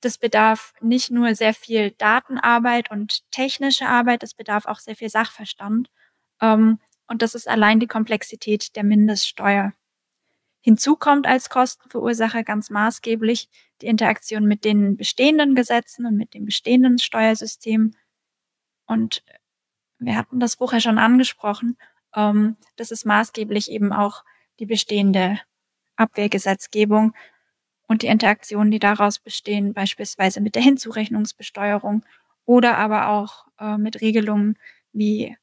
[0.00, 5.10] das bedarf nicht nur sehr viel Datenarbeit und technische Arbeit, das bedarf auch sehr viel
[5.10, 5.90] Sachverstand.
[6.40, 9.72] Ähm, und das ist allein die Komplexität der Mindeststeuer.
[10.60, 13.48] Hinzu kommt als Kostenverursacher ganz maßgeblich
[13.80, 17.94] die Interaktion mit den bestehenden Gesetzen und mit dem bestehenden Steuersystem.
[18.86, 19.22] Und
[19.98, 21.76] wir hatten das vorher schon angesprochen,
[22.14, 24.24] ähm, das ist maßgeblich eben auch
[24.58, 25.40] die bestehende
[25.96, 27.14] Abwehrgesetzgebung
[27.86, 32.04] und die Interaktionen, die daraus bestehen, beispielsweise mit der Hinzurechnungsbesteuerung
[32.44, 34.58] oder aber auch äh, mit Regelungen
[34.92, 35.36] wie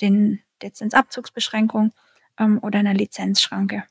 [0.00, 1.92] den, der Zinsabzugsbeschränkung
[2.38, 3.84] ähm, oder einer Lizenzschranke.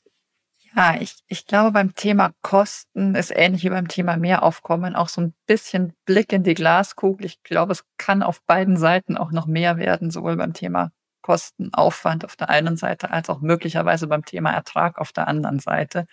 [0.75, 5.21] Ja, ich, ich glaube, beim Thema Kosten ist ähnlich wie beim Thema Mehraufkommen auch so
[5.21, 7.25] ein bisschen Blick in die Glaskugel.
[7.25, 12.23] Ich glaube, es kann auf beiden Seiten auch noch mehr werden, sowohl beim Thema Kostenaufwand
[12.23, 16.05] auf der einen Seite als auch möglicherweise beim Thema Ertrag auf der anderen Seite.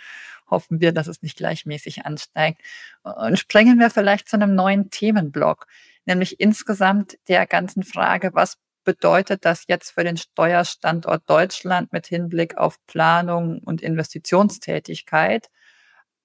[0.51, 2.61] Hoffen wir, dass es nicht gleichmäßig ansteigt.
[3.03, 5.66] Und sprengen wir vielleicht zu einem neuen Themenblock,
[6.07, 12.57] nämlich insgesamt der ganzen Frage, was bedeutet das jetzt für den Steuerstandort Deutschland mit Hinblick
[12.57, 15.49] auf Planung und Investitionstätigkeit?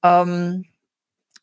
[0.03, 0.65] Ähm,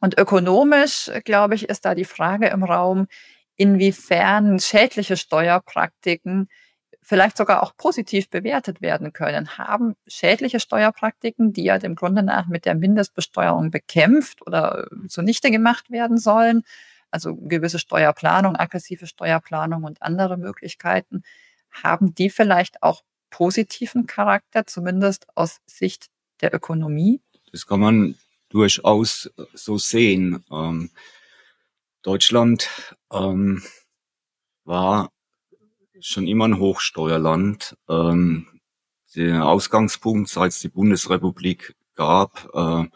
[0.00, 3.08] und ökonomisch, glaube ich, ist da die Frage im Raum,
[3.56, 6.48] inwiefern schädliche Steuerpraktiken
[7.02, 9.58] vielleicht sogar auch positiv bewertet werden können.
[9.58, 15.90] Haben schädliche Steuerpraktiken, die ja dem Grunde nach mit der Mindestbesteuerung bekämpft oder zunichte gemacht
[15.90, 16.64] werden sollen,
[17.10, 21.22] also gewisse Steuerplanung, aggressive Steuerplanung und andere Möglichkeiten,
[21.70, 26.08] haben die vielleicht auch positiven Charakter, zumindest aus Sicht
[26.40, 27.20] der Ökonomie?
[27.52, 28.14] Das kann man
[28.48, 30.44] durchaus so sehen.
[30.50, 30.90] Ähm,
[32.02, 33.62] Deutschland ähm,
[34.64, 35.10] war
[36.00, 37.76] schon immer ein Hochsteuerland.
[37.88, 38.60] Ähm,
[39.14, 42.88] der Ausgangspunkt, seit es die Bundesrepublik gab, äh,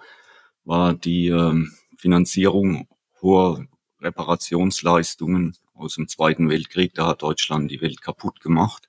[0.64, 1.66] war die äh,
[1.98, 2.88] Finanzierung
[3.20, 3.66] hoher
[4.02, 6.94] Reparationsleistungen aus dem Zweiten Weltkrieg.
[6.94, 8.88] Da hat Deutschland die Welt kaputt gemacht.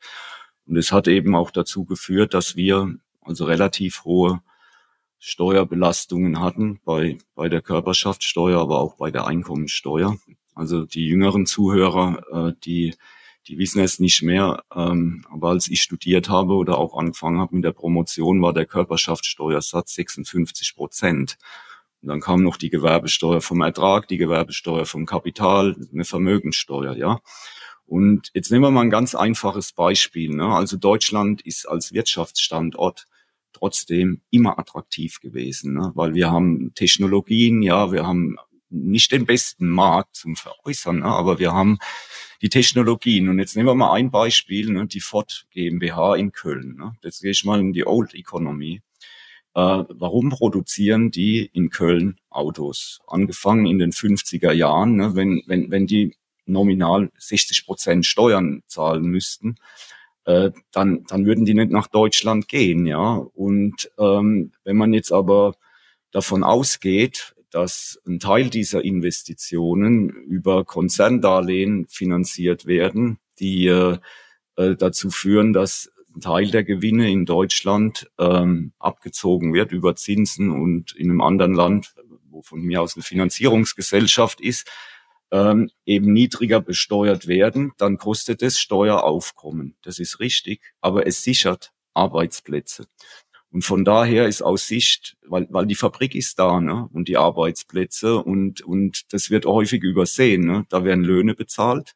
[0.66, 4.42] Und es hat eben auch dazu geführt, dass wir also relativ hohe
[5.20, 10.18] Steuerbelastungen hatten bei, bei der Körperschaftssteuer, aber auch bei der Einkommensteuer.
[10.54, 12.94] Also die jüngeren Zuhörer, äh, die,
[13.48, 17.56] die wissen es nicht mehr, ähm, aber als ich studiert habe oder auch angefangen habe
[17.56, 21.38] mit der Promotion, war der Körperschaftssteuersatz 56 Prozent.
[22.04, 27.22] Und dann kam noch die Gewerbesteuer vom Ertrag, die Gewerbesteuer vom Kapital, eine Vermögenssteuer, ja.
[27.86, 30.36] Und jetzt nehmen wir mal ein ganz einfaches Beispiel.
[30.36, 30.46] Ne?
[30.46, 33.08] Also Deutschland ist als Wirtschaftsstandort
[33.54, 35.92] trotzdem immer attraktiv gewesen, ne?
[35.96, 38.38] weil wir haben Technologien, ja, wir haben
[38.70, 41.06] nicht den besten Markt zum Veräußern, ne?
[41.06, 41.78] aber wir haben
[42.42, 43.30] die Technologien.
[43.30, 44.88] Und jetzt nehmen wir mal ein Beispiel, ne?
[44.88, 46.76] die Ford GmbH in Köln.
[46.78, 46.96] Ne?
[47.04, 48.82] Jetzt gehe ich mal in die Old Economy.
[49.56, 53.02] Äh, warum produzieren die in Köln Autos?
[53.08, 55.16] Angefangen in den 50er Jahren, ne?
[55.16, 59.56] wenn, wenn, wenn die nominal 60 Prozent Steuern zahlen müssten,
[60.26, 63.16] äh, dann, dann würden die nicht nach Deutschland gehen, ja.
[63.34, 65.56] Und ähm, wenn man jetzt aber
[66.12, 73.98] davon ausgeht, dass ein Teil dieser Investitionen über Konzerndarlehen finanziert werden, die äh,
[74.56, 80.96] äh, dazu führen, dass Teil der Gewinne in Deutschland ähm, abgezogen wird über Zinsen und
[80.96, 81.96] in einem anderen Land,
[82.30, 84.70] wo von mir aus eine Finanzierungsgesellschaft ist,
[85.32, 89.76] ähm, eben niedriger besteuert werden, dann kostet es Steueraufkommen.
[89.82, 92.86] Das ist richtig, aber es sichert Arbeitsplätze.
[93.50, 97.18] Und von daher ist aus Sicht, weil, weil die Fabrik ist da, ne, und die
[97.18, 101.94] Arbeitsplätze und, und das wird häufig übersehen, ne, da werden Löhne bezahlt,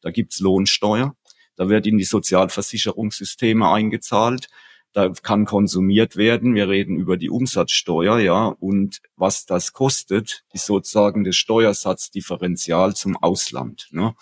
[0.00, 1.14] da gibt's Lohnsteuer,
[1.56, 4.48] da wird in die Sozialversicherungssysteme eingezahlt,
[4.94, 6.54] da kann konsumiert werden.
[6.54, 13.16] Wir reden über die Umsatzsteuer, ja, und was das kostet, ist sozusagen das Steuersatzdifferenzial zum
[13.16, 13.88] Ausland.
[13.90, 14.14] Ne?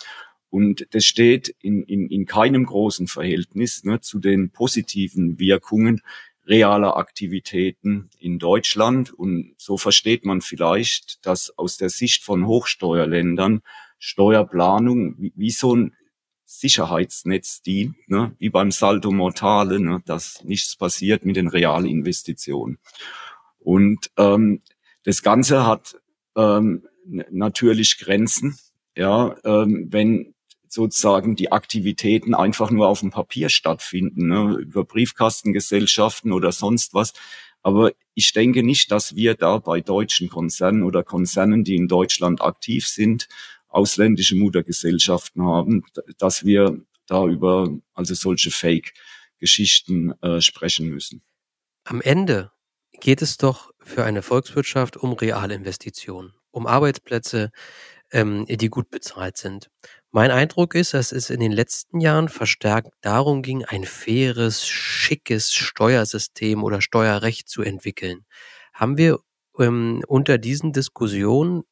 [0.48, 6.00] Und das steht in, in, in keinem großen Verhältnis ne, zu den positiven Wirkungen
[6.46, 9.12] realer Aktivitäten in Deutschland.
[9.12, 13.62] Und so versteht man vielleicht, dass aus der Sicht von Hochsteuerländern
[13.98, 15.94] Steuerplanung wie, wie so ein
[16.58, 22.78] Sicherheitsnetz dient, ne, wie beim Saldo Mortale, ne, dass nichts passiert mit den Realinvestitionen.
[23.58, 24.62] Und ähm,
[25.04, 25.96] das Ganze hat
[26.36, 28.58] ähm, natürlich Grenzen,
[28.96, 30.34] ja, ähm, wenn
[30.68, 37.12] sozusagen die Aktivitäten einfach nur auf dem Papier stattfinden, ne, über Briefkastengesellschaften oder sonst was.
[37.62, 42.42] Aber ich denke nicht, dass wir da bei deutschen Konzernen oder Konzernen, die in Deutschland
[42.42, 43.28] aktiv sind,
[43.74, 45.84] ausländische Muttergesellschaften haben,
[46.18, 51.22] dass wir da über also solche Fake-Geschichten äh, sprechen müssen.
[51.84, 52.52] Am Ende
[53.00, 57.50] geht es doch für eine Volkswirtschaft um Realinvestitionen, um Arbeitsplätze,
[58.12, 59.68] ähm, die gut bezahlt sind.
[60.10, 65.52] Mein Eindruck ist, dass es in den letzten Jahren verstärkt darum ging, ein faires, schickes
[65.52, 68.24] Steuersystem oder Steuerrecht zu entwickeln.
[68.74, 69.18] Haben wir
[69.58, 71.64] ähm, unter diesen Diskussionen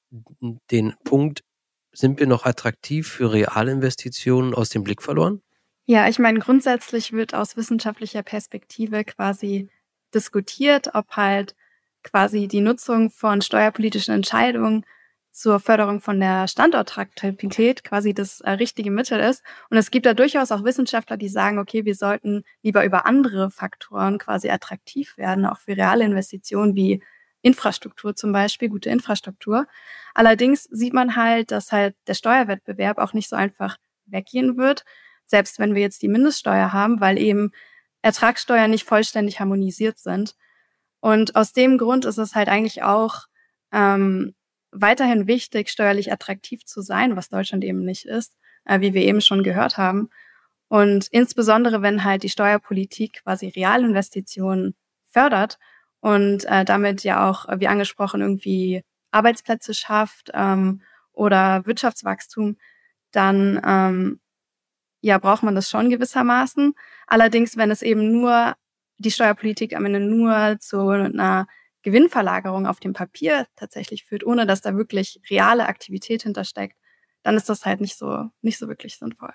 [0.71, 1.43] den Punkt
[1.93, 5.43] sind wir noch attraktiv für Realinvestitionen aus dem Blick verloren?
[5.87, 9.69] Ja, ich meine, grundsätzlich wird aus wissenschaftlicher Perspektive quasi
[10.15, 11.55] diskutiert, ob halt
[12.03, 14.85] quasi die Nutzung von steuerpolitischen Entscheidungen
[15.33, 19.43] zur Förderung von der Standorttraktivität quasi das äh, richtige Mittel ist.
[19.71, 23.51] Und es gibt da durchaus auch Wissenschaftler, die sagen, okay, wir sollten lieber über andere
[23.51, 27.03] Faktoren quasi attraktiv werden, auch für reale Investitionen wie
[27.43, 29.67] Infrastruktur zum Beispiel, gute Infrastruktur.
[30.15, 33.77] Allerdings sieht man halt, dass halt der Steuerwettbewerb auch nicht so einfach
[34.07, 34.85] weggehen wird,
[35.25, 37.53] selbst wenn wir jetzt die Mindeststeuer haben, weil eben
[38.03, 40.35] Ertragssteuern nicht vollständig harmonisiert sind.
[41.01, 43.27] Und aus dem Grund ist es halt eigentlich auch
[43.73, 44.35] ähm,
[44.73, 49.21] weiterhin wichtig, steuerlich attraktiv zu sein, was Deutschland eben nicht ist, äh, wie wir eben
[49.21, 50.11] schon gehört haben.
[50.69, 54.77] Und insbesondere, wenn halt die Steuerpolitik quasi Realinvestitionen
[55.11, 55.59] fördert
[56.01, 60.83] und äh, damit ja auch, wie angesprochen, irgendwie Arbeitsplätze schafft ähm,
[61.13, 62.57] oder Wirtschaftswachstum,
[63.13, 64.21] dann ähm,
[65.03, 66.75] ja braucht man das schon gewissermaßen.
[67.07, 68.55] Allerdings, wenn es eben nur
[68.99, 71.47] die Steuerpolitik am Ende nur zu einer
[71.83, 76.77] Gewinnverlagerung auf dem Papier tatsächlich führt, ohne dass da wirklich reale Aktivität hintersteckt,
[77.23, 79.33] dann ist das halt nicht so nicht so wirklich sinnvoll.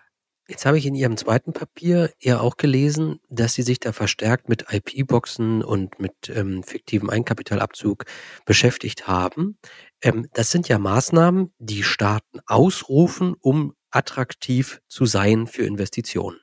[0.47, 4.47] Jetzt habe ich in Ihrem zweiten Papier ja auch gelesen, dass Sie sich da verstärkt
[4.47, 8.05] mit IP-Boxen und mit ähm, fiktivem Eigenkapitalabzug
[8.45, 9.57] beschäftigt haben.
[10.03, 16.39] Ähm, das sind ja Maßnahmen, die Staaten ausrufen, um attraktiv zu sein für Investitionen.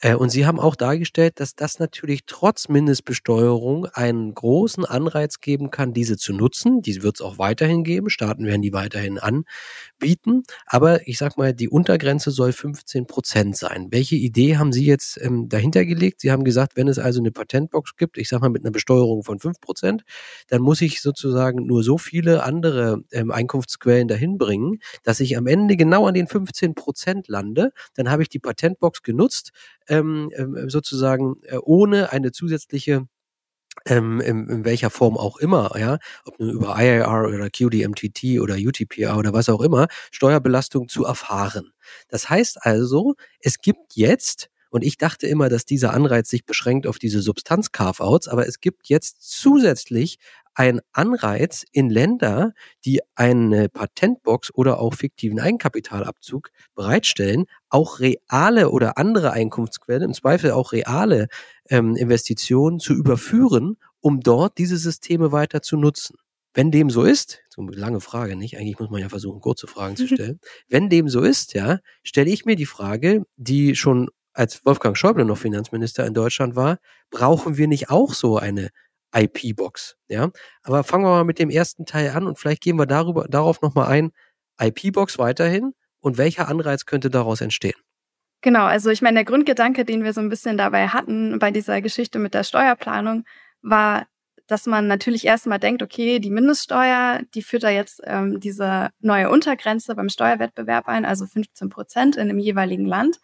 [0.00, 5.70] Äh, und Sie haben auch dargestellt, dass das natürlich trotz Mindestbesteuerung einen großen Anreiz geben
[5.70, 6.82] kann, diese zu nutzen.
[6.82, 8.08] Die wird es auch weiterhin geben.
[8.10, 10.42] Staaten werden die weiterhin anbieten.
[10.66, 13.88] Aber ich sag mal, die Untergrenze soll 15 Prozent sein.
[13.90, 16.20] Welche Idee haben Sie jetzt ähm, dahinter gelegt?
[16.20, 19.22] Sie haben gesagt, wenn es also eine Patentbox gibt, ich sag mal mit einer Besteuerung
[19.22, 20.02] von 5 Prozent,
[20.48, 25.46] dann muss ich sozusagen nur so viele andere ähm, Einkunftsquellen dahin bringen, dass ich am
[25.46, 27.72] Ende genau an den 15 Prozent lande.
[27.94, 29.52] Dann habe ich die Patentbox genutzt,
[29.90, 33.06] ähm, ähm, sozusagen äh, ohne eine zusätzliche
[33.86, 38.56] ähm, in, in welcher Form auch immer, ja, ob nur über IIR oder QDMTT oder
[38.56, 41.72] UTPR oder was auch immer, Steuerbelastung zu erfahren.
[42.08, 46.86] Das heißt also, es gibt jetzt und ich dachte immer, dass dieser Anreiz sich beschränkt
[46.86, 50.18] auf diese Substanz-Carve-Outs, aber es gibt jetzt zusätzlich
[50.54, 52.52] ein Anreiz in Länder,
[52.84, 60.52] die eine Patentbox oder auch fiktiven Eigenkapitalabzug bereitstellen, auch reale oder andere Einkunftsquellen, im Zweifel
[60.52, 61.28] auch reale
[61.68, 66.16] ähm, Investitionen zu überführen, um dort diese Systeme weiter zu nutzen.
[66.52, 68.56] Wenn dem so ist, so eine lange Frage, nicht?
[68.56, 70.40] Eigentlich muss man ja versuchen, kurze Fragen zu stellen.
[70.68, 75.24] Wenn dem so ist, ja, stelle ich mir die Frage, die schon als Wolfgang Schäuble
[75.24, 76.78] noch Finanzminister in Deutschland war,
[77.10, 78.70] brauchen wir nicht auch so eine
[79.14, 79.96] IP-Box.
[80.08, 80.30] Ja,
[80.62, 83.62] aber fangen wir mal mit dem ersten Teil an und vielleicht gehen wir darüber, darauf
[83.62, 84.12] nochmal ein.
[84.60, 87.78] IP-Box weiterhin und welcher Anreiz könnte daraus entstehen?
[88.42, 91.82] Genau, also ich meine, der Grundgedanke, den wir so ein bisschen dabei hatten bei dieser
[91.82, 93.24] Geschichte mit der Steuerplanung,
[93.60, 94.06] war,
[94.46, 99.30] dass man natürlich erstmal denkt, okay, die Mindeststeuer, die führt da jetzt ähm, diese neue
[99.30, 103.20] Untergrenze beim Steuerwettbewerb ein, also 15 Prozent in dem jeweiligen Land.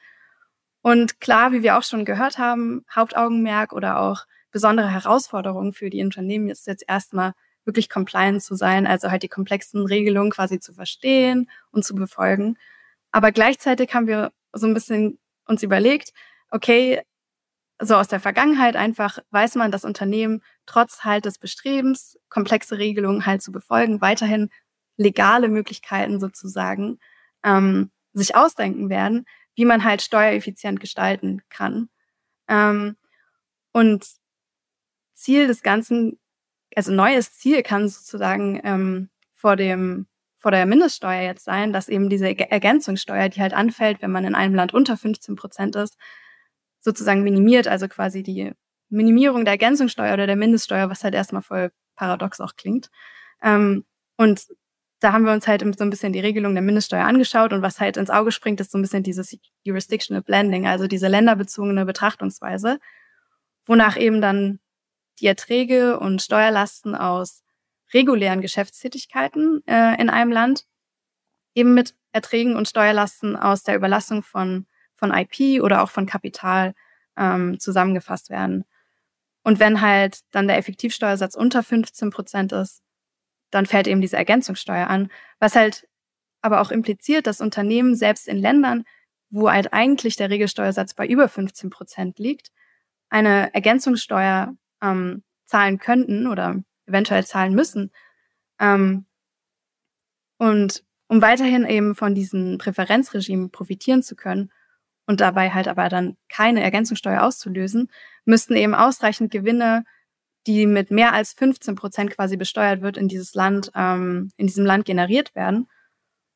[0.83, 6.03] Und klar, wie wir auch schon gehört haben, Hauptaugenmerk oder auch besondere Herausforderung für die
[6.03, 7.33] Unternehmen ist jetzt erstmal
[7.65, 12.57] wirklich compliant zu sein, also halt die komplexen Regelungen quasi zu verstehen und zu befolgen.
[13.11, 16.13] Aber gleichzeitig haben wir so ein bisschen uns überlegt,
[16.51, 17.03] okay,
[17.81, 23.27] so aus der Vergangenheit einfach weiß man, dass Unternehmen trotz halt des Bestrebens, komplexe Regelungen
[23.27, 24.49] halt zu befolgen, weiterhin
[24.97, 26.99] legale Möglichkeiten sozusagen
[27.45, 31.91] ähm, sich ausdenken werden, wie man halt steuereffizient gestalten kann.
[32.49, 32.97] Ähm,
[33.73, 34.07] und
[35.17, 36.19] Ziel des Ganzen,
[36.77, 40.07] also neues Ziel kann sozusagen ähm, vor dem
[40.39, 44.37] vor der Mindeststeuer jetzt sein, dass eben diese Ergänzungssteuer, die halt anfällt, wenn man in
[44.37, 45.97] einem Land unter 15 Prozent ist,
[46.81, 48.53] sozusagen minimiert, also quasi die
[48.89, 52.91] Minimierung der Ergänzungssteuer oder der Mindeststeuer, was halt erstmal voll paradox auch klingt.
[53.43, 53.85] Ähm,
[54.17, 54.47] und
[55.01, 57.81] da haben wir uns halt so ein bisschen die Regelung der Mindeststeuer angeschaut und was
[57.81, 62.79] halt ins Auge springt, ist so ein bisschen dieses Jurisdictional Blending, also diese länderbezogene Betrachtungsweise,
[63.67, 64.61] wonach eben dann
[65.21, 67.43] die Erträge und Steuerlasten aus
[67.93, 70.67] regulären Geschäftstätigkeiten äh, in einem Land
[71.55, 76.75] eben mit Erträgen und Steuerlasten aus der Überlassung von, von IP oder auch von Kapital
[77.17, 78.65] ähm, zusammengefasst werden.
[79.43, 82.83] Und wenn halt dann der Effektivsteuersatz unter 15 Prozent ist,
[83.51, 85.89] dann fällt eben diese Ergänzungssteuer an, was halt
[86.43, 88.85] aber auch impliziert, dass Unternehmen selbst in Ländern,
[89.31, 92.51] wo halt eigentlich der Regelsteuersatz bei über 15 Prozent liegt,
[93.09, 97.93] eine Ergänzungssteuer ähm, zahlen könnten oder eventuell zahlen müssen.
[98.61, 99.07] Ähm,
[100.39, 104.51] und um weiterhin eben von diesen Präferenzregimen profitieren zu können
[105.07, 107.91] und dabei halt aber dann keine Ergänzungssteuer auszulösen,
[108.25, 109.85] müssten eben ausreichend Gewinne,
[110.47, 114.65] die mit mehr als 15 Prozent quasi besteuert wird, in dieses Land, ähm, in diesem
[114.65, 115.69] Land generiert werden,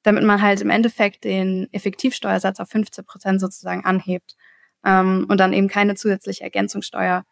[0.03, 4.37] damit man halt im Endeffekt den Effektivsteuersatz auf 15 Prozent sozusagen anhebt
[4.85, 7.25] ähm, und dann eben keine zusätzliche Ergänzungssteuer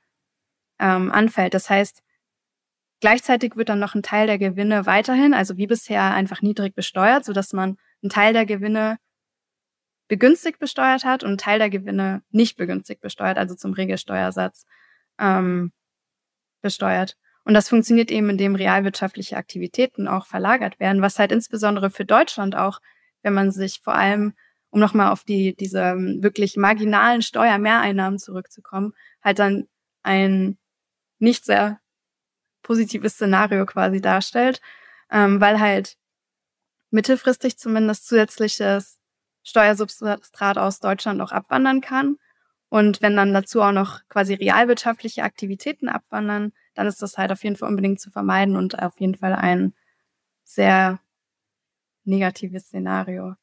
[0.79, 1.55] ähm, anfällt.
[1.55, 2.03] Das heißt,
[3.01, 7.25] gleichzeitig wird dann noch ein Teil der Gewinne weiterhin, also wie bisher, einfach niedrig besteuert,
[7.25, 8.99] so dass man einen Teil der Gewinne
[10.09, 14.67] begünstigt besteuert hat und einen Teil der Gewinne nicht begünstigt besteuert, also zum Regelsteuersatz
[15.19, 15.73] ähm,
[16.63, 17.17] besteuert.
[17.45, 22.57] Und das funktioniert eben, indem realwirtschaftliche Aktivitäten auch verlagert werden, was halt insbesondere für Deutschland
[22.57, 22.81] auch,
[23.23, 24.35] wenn man sich vor allem,
[24.71, 29.67] um nochmal auf die, diese wirklich marginalen Steuermehreinnahmen zurückzukommen, halt dann
[30.03, 30.59] ein
[31.19, 31.81] nicht sehr
[32.63, 34.61] positives Szenario quasi darstellt,
[35.11, 35.97] ähm, weil halt
[36.91, 38.99] mittelfristig zumindest zusätzliches
[39.43, 42.19] Steuersubstrat aus Deutschland auch abwandern kann.
[42.69, 47.43] Und wenn dann dazu auch noch quasi realwirtschaftliche Aktivitäten abwandern, dann ist das halt auf
[47.43, 49.75] jeden Fall unbedingt zu vermeiden und auf jeden Fall ein
[50.45, 51.01] sehr
[52.05, 53.35] negatives Szenario.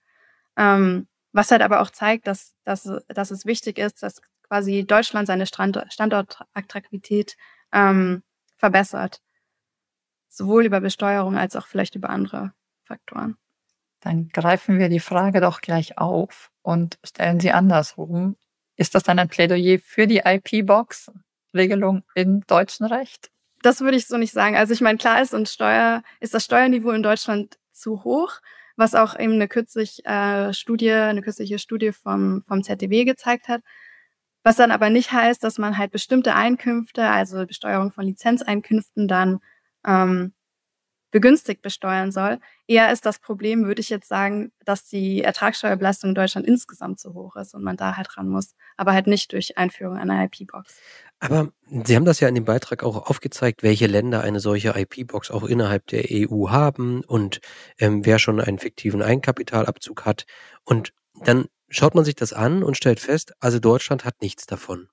[0.57, 5.27] Ähm, was halt aber auch zeigt, dass, dass, dass es wichtig ist, dass quasi Deutschland
[5.27, 7.35] seine Standortattraktivität
[7.75, 8.23] ähm,
[8.57, 9.21] verbessert.
[10.29, 12.53] Sowohl über Besteuerung als auch vielleicht über andere
[12.83, 13.37] Faktoren.
[14.01, 18.35] Dann greifen wir die Frage doch gleich auf und stellen sie andersrum.
[18.75, 23.31] Ist das dann ein Plädoyer für die IP-Box-Regelung im deutschen Recht?
[23.61, 24.55] Das würde ich so nicht sagen.
[24.55, 28.41] Also ich meine, klar ist und Steuer ist das Steuerniveau in Deutschland zu hoch,
[28.75, 33.61] was auch eben eine kürzlich äh, Studie, eine kürzliche Studie vom vom ZDW gezeigt hat.
[34.45, 39.39] Was dann aber nicht heißt, dass man halt bestimmte Einkünfte, also Besteuerung von Lizenzeinkünften, dann
[39.83, 40.33] ähm,
[41.09, 42.37] begünstigt besteuern soll.
[42.67, 47.15] Eher ist das Problem, würde ich jetzt sagen, dass die Ertragssteuerbelastung in Deutschland insgesamt zu
[47.15, 50.77] hoch ist und man da halt ran muss, aber halt nicht durch Einführung einer IP-Box.
[51.19, 51.51] Aber
[51.83, 55.45] Sie haben das ja in dem Beitrag auch aufgezeigt, welche Länder eine solche IP-Box auch
[55.45, 57.41] innerhalb der EU haben und
[57.79, 60.27] ähm, wer schon einen fiktiven Eigenkapitalabzug hat.
[60.65, 60.93] Und
[61.23, 64.89] dann schaut man sich das an und stellt fest, also Deutschland hat nichts davon.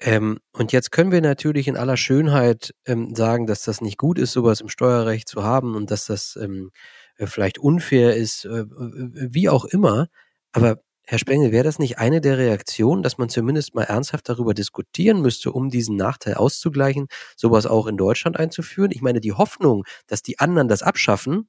[0.00, 4.18] Ähm, und jetzt können wir natürlich in aller Schönheit ähm, sagen, dass das nicht gut
[4.18, 6.70] ist, sowas im Steuerrecht zu haben und dass das ähm,
[7.16, 10.08] äh, vielleicht unfair ist, äh, wie auch immer.
[10.52, 14.54] Aber Herr Spengel, wäre das nicht eine der Reaktionen, dass man zumindest mal ernsthaft darüber
[14.54, 18.92] diskutieren müsste, um diesen Nachteil auszugleichen, sowas auch in Deutschland einzuführen?
[18.92, 21.48] Ich meine, die Hoffnung, dass die anderen das abschaffen,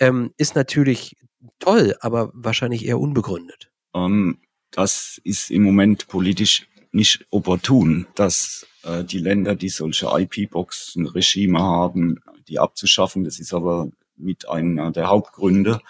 [0.00, 1.16] ähm, ist natürlich
[1.58, 3.70] toll, aber wahrscheinlich eher unbegründet.
[3.92, 4.38] Um, ähm,
[4.70, 12.20] das ist im Moment politisch nicht opportun, dass äh, die Länder, die solche IP-Boxen-Regime haben,
[12.48, 13.24] die abzuschaffen.
[13.24, 15.80] Das ist aber mit einer der Hauptgründe,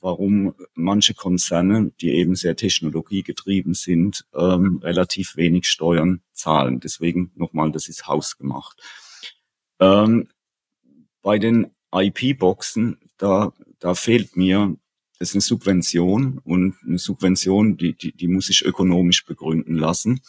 [0.00, 6.80] warum manche Konzerne, die eben sehr technologiegetrieben sind, ähm, relativ wenig Steuern zahlen.
[6.80, 8.80] Deswegen nochmal, das ist hausgemacht.
[9.80, 10.28] Ähm,
[11.22, 14.76] bei den IP-Boxen, da, da fehlt mir,
[15.18, 20.20] das ist eine Subvention und eine Subvention, die, die, die muss sich ökonomisch begründen lassen.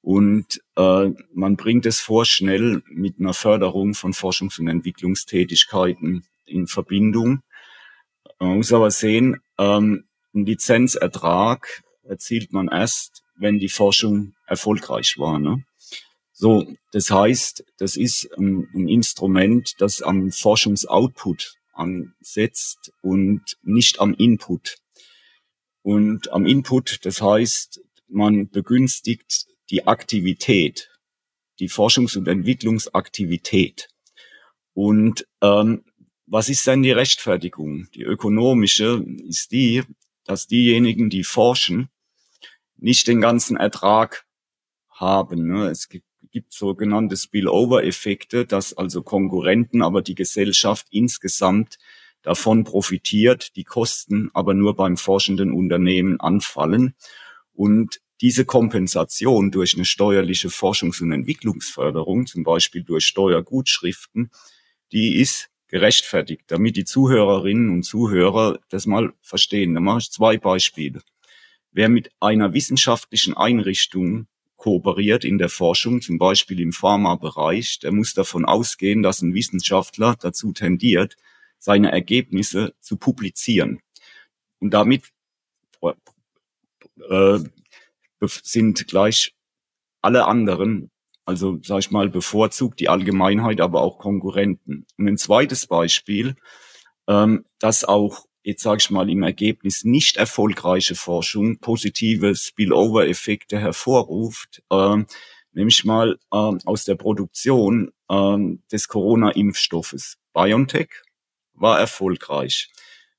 [0.00, 7.42] Und äh, man bringt es vorschnell mit einer Förderung von Forschungs- und Entwicklungstätigkeiten in Verbindung.
[8.38, 10.04] Man muss aber sehen, ähm,
[10.34, 15.38] einen Lizenzertrag erzielt man erst, wenn die Forschung erfolgreich war.
[15.38, 15.64] Ne?
[16.32, 24.14] So, das heißt, das ist ein, ein Instrument, das am Forschungsoutput ansetzt und nicht am
[24.14, 24.78] Input.
[25.82, 30.90] Und am Input, das heißt, man begünstigt die Aktivität,
[31.58, 33.88] die Forschungs- und Entwicklungsaktivität.
[34.74, 35.84] Und ähm,
[36.26, 37.88] was ist denn die Rechtfertigung?
[37.94, 39.82] Die ökonomische ist die,
[40.24, 41.88] dass diejenigen, die forschen,
[42.76, 44.24] nicht den ganzen Ertrag
[44.90, 45.46] haben.
[45.46, 45.68] Ne?
[45.68, 51.78] Es gibt, gibt sogenannte Spillover-Effekte, dass also Konkurrenten, aber die Gesellschaft insgesamt
[52.22, 56.94] davon profitiert, die Kosten aber nur beim forschenden Unternehmen anfallen.
[57.52, 64.30] Und diese Kompensation durch eine steuerliche Forschungs- und Entwicklungsförderung, zum Beispiel durch Steuergutschriften,
[64.92, 69.74] die ist gerechtfertigt, damit die Zuhörerinnen und Zuhörer das mal verstehen.
[69.74, 71.02] Da mache ich zwei Beispiele.
[71.72, 74.28] Wer mit einer wissenschaftlichen Einrichtung
[74.62, 80.14] kooperiert in der Forschung, zum Beispiel im Pharmabereich, der muss davon ausgehen, dass ein Wissenschaftler
[80.20, 81.16] dazu tendiert,
[81.58, 83.80] seine Ergebnisse zu publizieren.
[84.60, 85.10] Und damit
[87.10, 87.38] äh,
[88.20, 89.34] sind gleich
[90.00, 90.92] alle anderen
[91.24, 94.86] also, sag ich mal, bevorzugt die Allgemeinheit, aber auch Konkurrenten.
[94.98, 96.34] Und ein zweites Beispiel,
[97.08, 104.62] ähm, dass auch jetzt sage ich mal im Ergebnis nicht erfolgreiche Forschung positive Spillover-Effekte hervorruft,
[104.70, 105.06] ähm,
[105.52, 110.18] nämlich mal ähm, aus der Produktion ähm, des Corona-Impfstoffes.
[110.32, 110.90] BioNTech
[111.54, 112.70] war erfolgreich.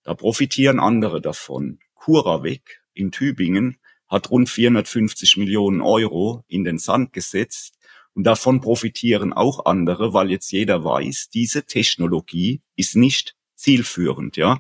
[0.04, 1.80] Da profitieren andere davon.
[1.96, 7.78] CuraVec in Tübingen hat rund 450 Millionen Euro in den Sand gesetzt,
[8.16, 14.60] und davon profitieren auch andere, weil jetzt jeder weiß, diese Technologie ist nicht zielführend, ja.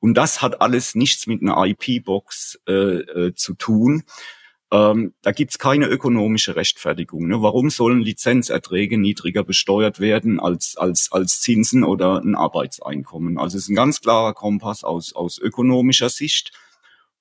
[0.00, 4.04] Und das hat alles nichts mit einer IP-Box äh, äh, zu tun.
[4.70, 7.28] Ähm, da gibt's keine ökonomische Rechtfertigung.
[7.28, 7.42] Ne?
[7.42, 13.38] Warum sollen Lizenzerträge niedriger besteuert werden als, als, als Zinsen oder ein Arbeitseinkommen?
[13.38, 16.52] Also es ist ein ganz klarer Kompass aus, aus ökonomischer Sicht.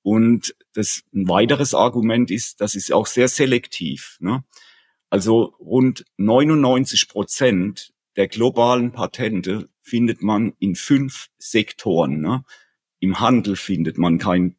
[0.01, 4.17] Und das ein weiteres Argument ist, das ist auch sehr selektiv.
[4.19, 4.43] Ne?
[5.09, 12.21] Also rund 99 Prozent der globalen Patente findet man in fünf Sektoren.
[12.21, 12.43] Ne?
[12.99, 14.55] Im Handel findet man kein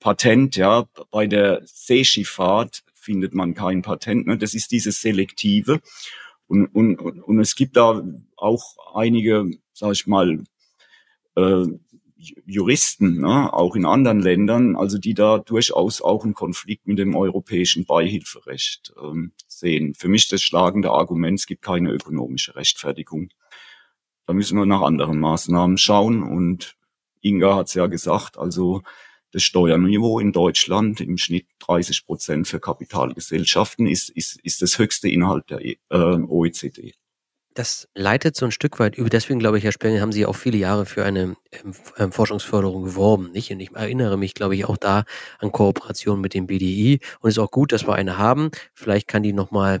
[0.00, 0.86] Patent, ja.
[1.10, 4.26] Bei der Seeschifffahrt findet man kein Patent.
[4.26, 4.38] Ne?
[4.38, 5.80] Das ist dieses Selektive.
[6.46, 8.02] Und, und, und es gibt da
[8.36, 10.44] auch einige, sag ich mal,
[11.36, 11.64] äh,
[12.46, 17.14] Juristen, ne, auch in anderen Ländern, also die da durchaus auch einen Konflikt mit dem
[17.14, 19.94] europäischen Beihilferecht ähm, sehen.
[19.94, 23.28] Für mich das schlagende Argument, es gibt keine ökonomische Rechtfertigung.
[24.26, 26.76] Da müssen wir nach anderen Maßnahmen schauen und
[27.20, 28.82] Inga hat es ja gesagt, also
[29.32, 35.08] das Steuerniveau in Deutschland im Schnitt 30 Prozent für Kapitalgesellschaften ist, ist, ist das höchste
[35.08, 36.94] innerhalb der äh, OECD.
[37.54, 39.08] Das leitet so ein Stück weit über.
[39.08, 42.82] Deswegen glaube ich, Herr Spengel, haben Sie auch viele Jahre für eine ähm, ähm, Forschungsförderung
[42.82, 43.52] geworben, nicht?
[43.52, 45.04] Und ich erinnere mich, glaube ich, auch da
[45.38, 46.98] an Kooperation mit dem BDI.
[47.20, 48.50] Und es ist auch gut, dass wir eine haben.
[48.74, 49.80] Vielleicht kann die nochmal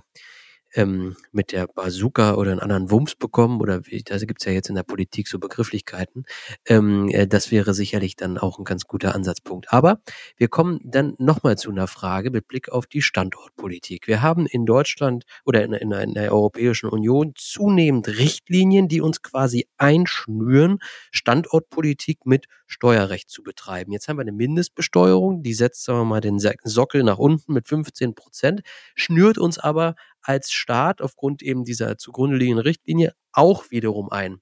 [0.74, 4.74] ähm, mit der Bazooka oder einen anderen Wumms bekommen oder da gibt's ja jetzt in
[4.74, 6.24] der Politik so Begrifflichkeiten.
[6.66, 9.72] Ähm, äh, das wäre sicherlich dann auch ein ganz guter Ansatzpunkt.
[9.72, 10.00] Aber
[10.36, 14.08] wir kommen dann nochmal zu einer Frage mit Blick auf die Standortpolitik.
[14.08, 19.22] Wir haben in Deutschland oder in, in, in der Europäischen Union zunehmend Richtlinien, die uns
[19.22, 20.78] quasi einschnüren,
[21.12, 23.92] Standortpolitik mit Steuerrecht zu betreiben.
[23.92, 27.68] Jetzt haben wir eine Mindestbesteuerung, die setzt, sagen wir mal, den Sockel nach unten mit
[27.68, 28.62] 15 Prozent,
[28.94, 29.94] schnürt uns aber
[30.24, 34.40] als Staat aufgrund eben dieser zugrunde liegenden Richtlinie auch wiederum ein.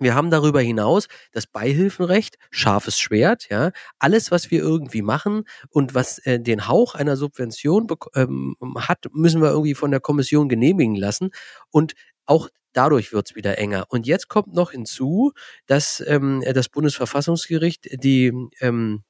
[0.00, 3.70] Wir haben darüber hinaus das Beihilfenrecht, scharfes Schwert, ja.
[4.00, 7.86] Alles, was wir irgendwie machen und was äh, den Hauch einer Subvention
[8.16, 11.30] ähm, hat, müssen wir irgendwie von der Kommission genehmigen lassen.
[11.70, 11.94] Und
[12.26, 13.84] auch dadurch wird's wieder enger.
[13.88, 15.32] Und jetzt kommt noch hinzu,
[15.66, 19.04] dass ähm, das Bundesverfassungsgericht die ähm,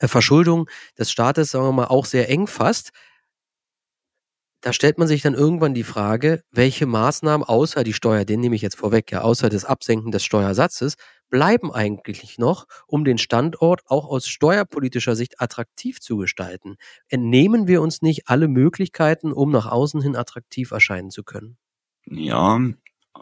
[0.00, 0.68] Verschuldung
[0.98, 2.90] des Staates, sagen wir mal, auch sehr eng fasst
[4.60, 8.56] da stellt man sich dann irgendwann die Frage, welche Maßnahmen außer die Steuer, den nehme
[8.56, 10.96] ich jetzt vorweg, ja, außer das Absenken des Steuersatzes,
[11.30, 16.76] bleiben eigentlich noch, um den Standort auch aus steuerpolitischer Sicht attraktiv zu gestalten?
[17.08, 21.56] Entnehmen wir uns nicht alle Möglichkeiten, um nach außen hin attraktiv erscheinen zu können?
[22.06, 22.60] Ja,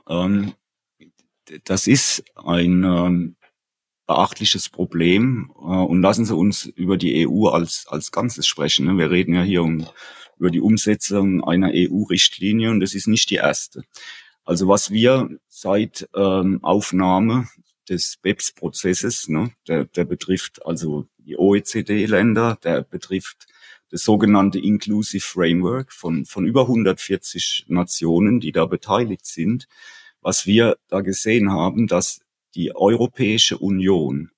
[0.09, 0.55] ähm,
[1.65, 3.37] das ist ein ähm,
[4.07, 5.53] beachtliches Problem.
[5.57, 8.87] Äh, und lassen Sie uns über die EU als, als Ganzes sprechen.
[8.87, 8.97] Ne?
[8.97, 9.87] Wir reden ja hier um
[10.39, 13.83] über die Umsetzung einer EU-Richtlinie und das ist nicht die erste.
[14.45, 17.49] Also was wir seit ähm, Aufnahme
[17.89, 23.47] des BEPS-Prozesses, ne, der, der betrifft also die OECD-Länder, der betrifft
[23.91, 29.69] das sogenannte Inclusive Framework von, von über 140 Nationen, die da beteiligt sind,
[30.21, 32.21] was wir da gesehen haben, dass
[32.55, 34.31] die Europäische Union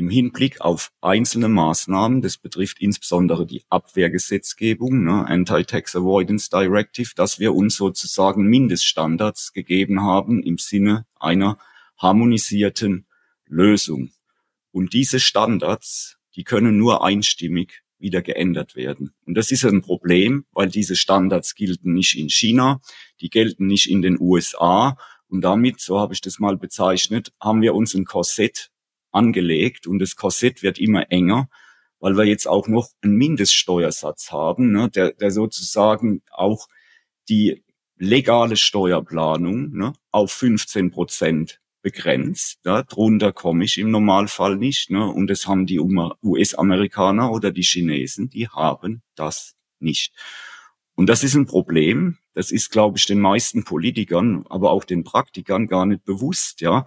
[0.00, 7.38] im Hinblick auf einzelne Maßnahmen, das betrifft insbesondere die Abwehrgesetzgebung, ne, Anti-Tax Avoidance Directive, dass
[7.38, 11.58] wir uns sozusagen Mindeststandards gegeben haben im Sinne einer
[11.98, 13.06] harmonisierten
[13.46, 14.10] Lösung.
[14.72, 19.12] Und diese Standards, die können nur einstimmig wieder geändert werden.
[19.26, 22.80] Und das ist ein Problem, weil diese Standards gelten nicht in China,
[23.20, 24.96] die gelten nicht in den USA.
[25.28, 28.70] Und damit, so habe ich das mal bezeichnet, haben wir uns ein Korsett
[29.12, 31.48] angelegt und das Korsett wird immer enger,
[31.98, 36.66] weil wir jetzt auch noch einen Mindeststeuersatz haben, ne, der, der sozusagen auch
[37.28, 37.62] die
[37.96, 42.64] legale Steuerplanung ne, auf 15 Prozent begrenzt.
[42.64, 44.90] Ne, drunter komme ich im Normalfall nicht.
[44.90, 50.12] Ne, und das haben die US-Amerikaner oder die Chinesen, die haben das nicht.
[50.94, 52.18] Und das ist ein Problem.
[52.34, 56.86] Das ist, glaube ich, den meisten Politikern, aber auch den Praktikern gar nicht bewusst, ja.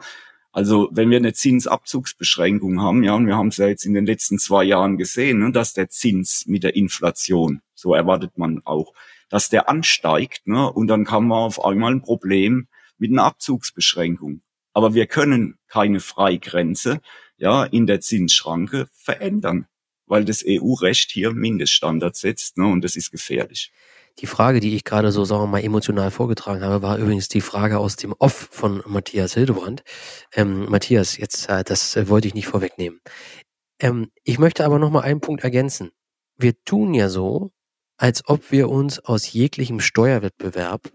[0.54, 4.06] Also wenn wir eine Zinsabzugsbeschränkung haben, ja, und wir haben es ja jetzt in den
[4.06, 8.94] letzten zwei Jahren gesehen, ne, dass der Zins mit der Inflation, so erwartet man auch,
[9.30, 12.68] dass der ansteigt, ne, und dann kann man auf einmal ein Problem
[13.00, 14.44] mit einer Abzugsbeschränkung.
[14.74, 17.02] Aber wir können keine Freigrenze,
[17.38, 19.66] ja, in der Zinsschranke verändern,
[20.06, 23.72] weil das EU-Recht hier Mindeststandards setzt, ne, und das ist gefährlich.
[24.20, 27.42] Die Frage, die ich gerade so, sagen wir mal, emotional vorgetragen habe, war übrigens die
[27.42, 29.84] Frage aus dem Off von Matthias Hildebrand.
[30.34, 33.00] Ähm, Matthias, jetzt, äh, das äh, wollte ich nicht vorwegnehmen.
[33.80, 35.92] Ähm, ich möchte aber noch mal einen Punkt ergänzen.
[36.38, 37.52] Wir tun ja so,
[37.98, 40.92] als ob wir uns aus jeglichem Steuerwettbewerb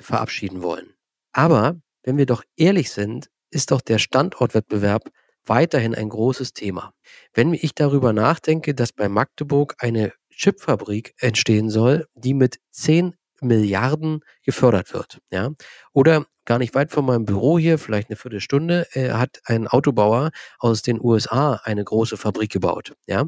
[0.00, 0.94] verabschieden wollen.
[1.32, 5.10] Aber wenn wir doch ehrlich sind, ist doch der Standortwettbewerb
[5.46, 6.92] weiterhin ein großes Thema.
[7.32, 14.20] Wenn ich darüber nachdenke, dass bei Magdeburg eine Chipfabrik entstehen soll, die mit 10 Milliarden
[14.42, 15.20] gefördert wird.
[15.30, 15.50] Ja?
[15.92, 20.30] Oder gar nicht weit von meinem Büro hier, vielleicht eine Viertelstunde, äh, hat ein Autobauer
[20.58, 22.94] aus den USA eine große Fabrik gebaut.
[23.06, 23.24] Ja?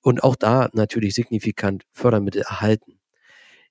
[0.00, 3.00] Und auch da natürlich signifikant Fördermittel erhalten.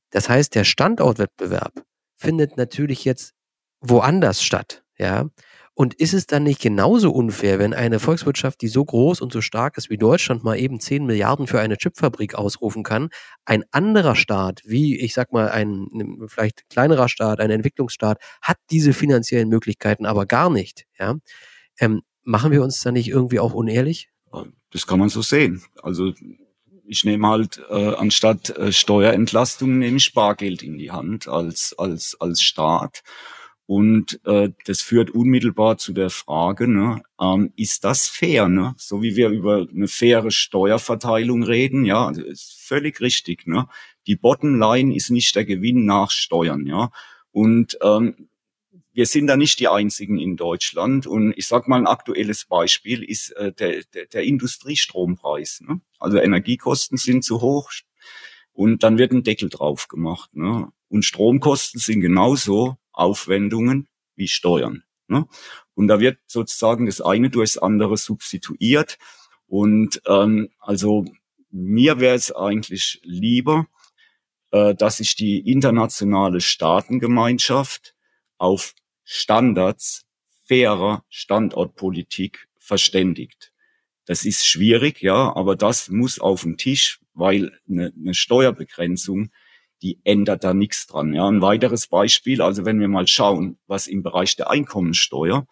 [0.09, 1.84] Das heißt, der Standortwettbewerb
[2.15, 3.34] findet natürlich jetzt
[3.81, 4.84] woanders statt.
[4.97, 5.29] Ja?
[5.76, 9.41] Und ist es dann nicht genauso unfair, wenn eine Volkswirtschaft, die so groß und so
[9.41, 13.09] stark ist wie Deutschland, mal eben 10 Milliarden für eine Chipfabrik ausrufen kann,
[13.45, 15.88] ein anderer Staat, wie ich sag mal ein
[16.28, 20.86] vielleicht kleinerer Staat, ein Entwicklungsstaat, hat diese finanziellen Möglichkeiten aber gar nicht.
[20.99, 21.15] Ja?
[21.80, 24.09] Ähm, machen wir uns da nicht irgendwie auch unehrlich?
[24.71, 25.63] Das kann man so sehen.
[25.82, 26.13] Also
[26.86, 32.15] ich nehme halt äh, anstatt äh, Steuerentlastung nehme ich Bargeld in die Hand als als
[32.19, 33.01] als Staat
[33.66, 38.49] Und äh, das führt unmittelbar zu der Frage, ne, ähm, ist das fair?
[38.49, 38.76] Ne?
[38.78, 43.47] So wie wir über eine faire Steuerverteilung reden, ja, das ist völlig richtig.
[43.47, 43.68] Ne?
[44.05, 46.91] Die Bottomline ist nicht der Gewinn nach Steuern, ja.
[47.32, 48.28] Und ähm,
[48.93, 51.07] wir sind da nicht die einzigen in Deutschland.
[51.07, 55.61] Und ich sage mal, ein aktuelles Beispiel ist äh, der, der, der Industriestrompreis.
[55.61, 55.82] Ne?
[55.99, 57.72] Also Energiekosten sind zu hoch
[58.51, 60.36] und dann wird ein Deckel drauf gemacht.
[60.36, 60.72] Ne?
[60.89, 64.83] Und Stromkosten sind genauso Aufwendungen wie Steuern.
[65.07, 65.27] Ne?
[65.75, 68.97] Und da wird sozusagen das eine durch das andere substituiert.
[69.47, 71.05] Und ähm, also
[71.51, 73.67] mir wäre es eigentlich lieber,
[74.51, 77.95] äh, dass sich die internationale Staatengemeinschaft
[78.37, 78.73] auf
[79.03, 80.05] Standards
[80.45, 83.51] fairer Standortpolitik verständigt.
[84.05, 89.31] Das ist schwierig, ja, aber das muss auf den Tisch, weil eine, eine Steuerbegrenzung
[89.84, 91.13] die ändert da nichts dran.
[91.13, 95.45] Ja, ein weiteres Beispiel, also wenn wir mal schauen, was im Bereich der Einkommensteuer,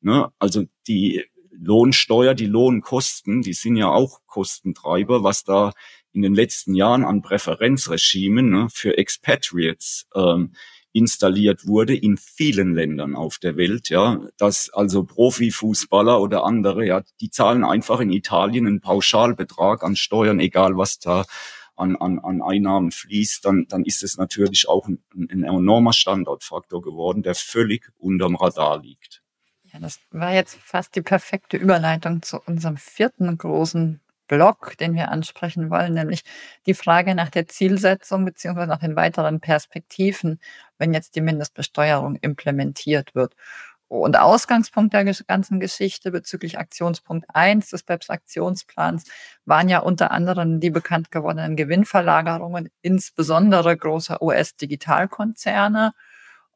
[0.00, 5.72] ne, also die Lohnsteuer, die Lohnkosten, die sind ja auch Kostentreiber, was da
[6.12, 10.52] in den letzten Jahren an Präferenzregimen ne, für Expatriates ähm,
[10.92, 17.02] installiert wurde in vielen Ländern auf der Welt, ja, dass also Profifußballer oder andere, ja,
[17.20, 21.24] die zahlen einfach in Italien einen Pauschalbetrag an Steuern, egal was da
[21.76, 26.82] an, an, an Einnahmen fließt, dann, dann ist es natürlich auch ein, ein enormer Standortfaktor
[26.82, 29.22] geworden, der völlig unterm Radar liegt.
[29.64, 35.10] Ja, das war jetzt fast die perfekte Überleitung zu unserem vierten großen Block, den wir
[35.10, 36.22] ansprechen wollen, nämlich
[36.66, 40.40] die Frage nach der Zielsetzung beziehungsweise nach den weiteren Perspektiven,
[40.78, 43.34] wenn jetzt die Mindestbesteuerung implementiert wird.
[43.88, 49.04] Und Ausgangspunkt der ganzen Geschichte bezüglich Aktionspunkt 1 des BEPS-Aktionsplans
[49.44, 55.92] waren ja unter anderem die bekannt gewordenen Gewinnverlagerungen, insbesondere großer US-Digitalkonzerne.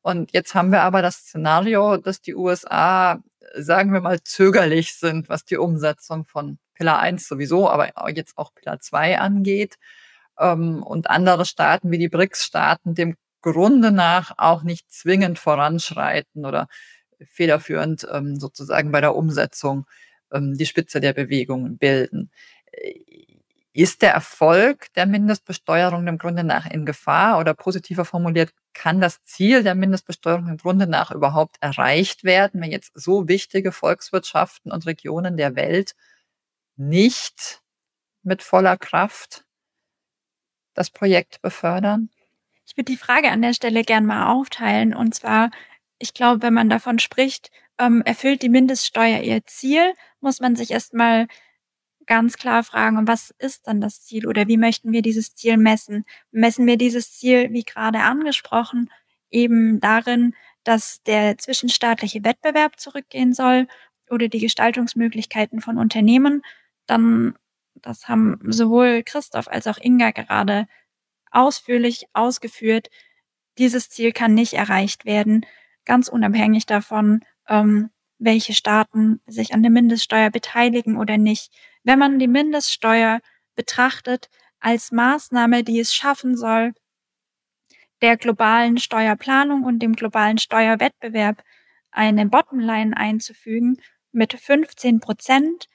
[0.02, 3.22] Und jetzt haben wir aber das Szenario, dass die USA,
[3.54, 8.54] sagen wir mal, zögerlich sind, was die Umsetzung von Pillar 1 sowieso, aber jetzt auch
[8.54, 9.76] Pillar 2 angeht.
[10.38, 16.68] Ähm, und andere Staaten wie die BRICS-Staaten dem Grunde nach auch nicht zwingend voranschreiten oder
[17.28, 19.86] federführend ähm, sozusagen bei der Umsetzung
[20.32, 22.30] ähm, die Spitze der Bewegung bilden.
[22.72, 22.94] Äh,
[23.72, 29.22] ist der Erfolg der Mindestbesteuerung im Grunde nach in Gefahr oder positiver formuliert, kann das
[29.22, 34.86] Ziel der Mindestbesteuerung im Grunde nach überhaupt erreicht werden, wenn jetzt so wichtige Volkswirtschaften und
[34.86, 35.94] Regionen der Welt
[36.76, 37.62] nicht
[38.22, 39.44] mit voller Kraft
[40.74, 42.10] das Projekt befördern?
[42.66, 44.94] Ich würde die Frage an der Stelle gern mal aufteilen.
[44.94, 45.50] Und zwar
[46.00, 50.72] ich glaube, wenn man davon spricht, ähm, erfüllt die Mindeststeuer ihr Ziel, muss man sich
[50.72, 51.28] erstmal
[52.06, 54.26] ganz klar fragen, was ist dann das Ziel?
[54.26, 56.04] Oder wie möchten wir dieses Ziel messen?
[56.32, 58.90] Messen wir dieses Ziel, wie gerade angesprochen,
[59.30, 60.34] eben darin,
[60.64, 63.68] dass der zwischenstaatliche Wettbewerb zurückgehen soll
[64.10, 66.42] oder die Gestaltungsmöglichkeiten von Unternehmen,
[66.86, 67.38] dann,
[67.74, 70.66] das haben sowohl Christoph als auch Inga gerade
[71.30, 72.88] ausführlich ausgeführt,
[73.58, 75.46] dieses Ziel kann nicht erreicht werden,
[75.90, 81.52] ganz unabhängig davon, ähm, welche Staaten sich an der Mindeststeuer beteiligen oder nicht.
[81.82, 83.18] Wenn man die Mindeststeuer
[83.56, 84.30] betrachtet
[84.60, 86.74] als Maßnahme, die es schaffen soll,
[88.02, 91.42] der globalen Steuerplanung und dem globalen Steuerwettbewerb
[91.90, 93.76] eine Bottomline einzufügen
[94.12, 95.66] mit 15 Prozent.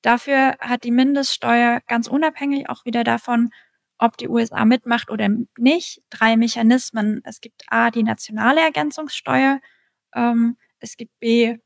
[0.00, 3.50] Dafür hat die Mindeststeuer ganz unabhängig auch wieder davon,
[3.98, 7.20] ob die USA mitmacht oder nicht, drei Mechanismen.
[7.24, 9.60] Es gibt A, die nationale Ergänzungssteuer,
[10.14, 11.58] ähm, es gibt B,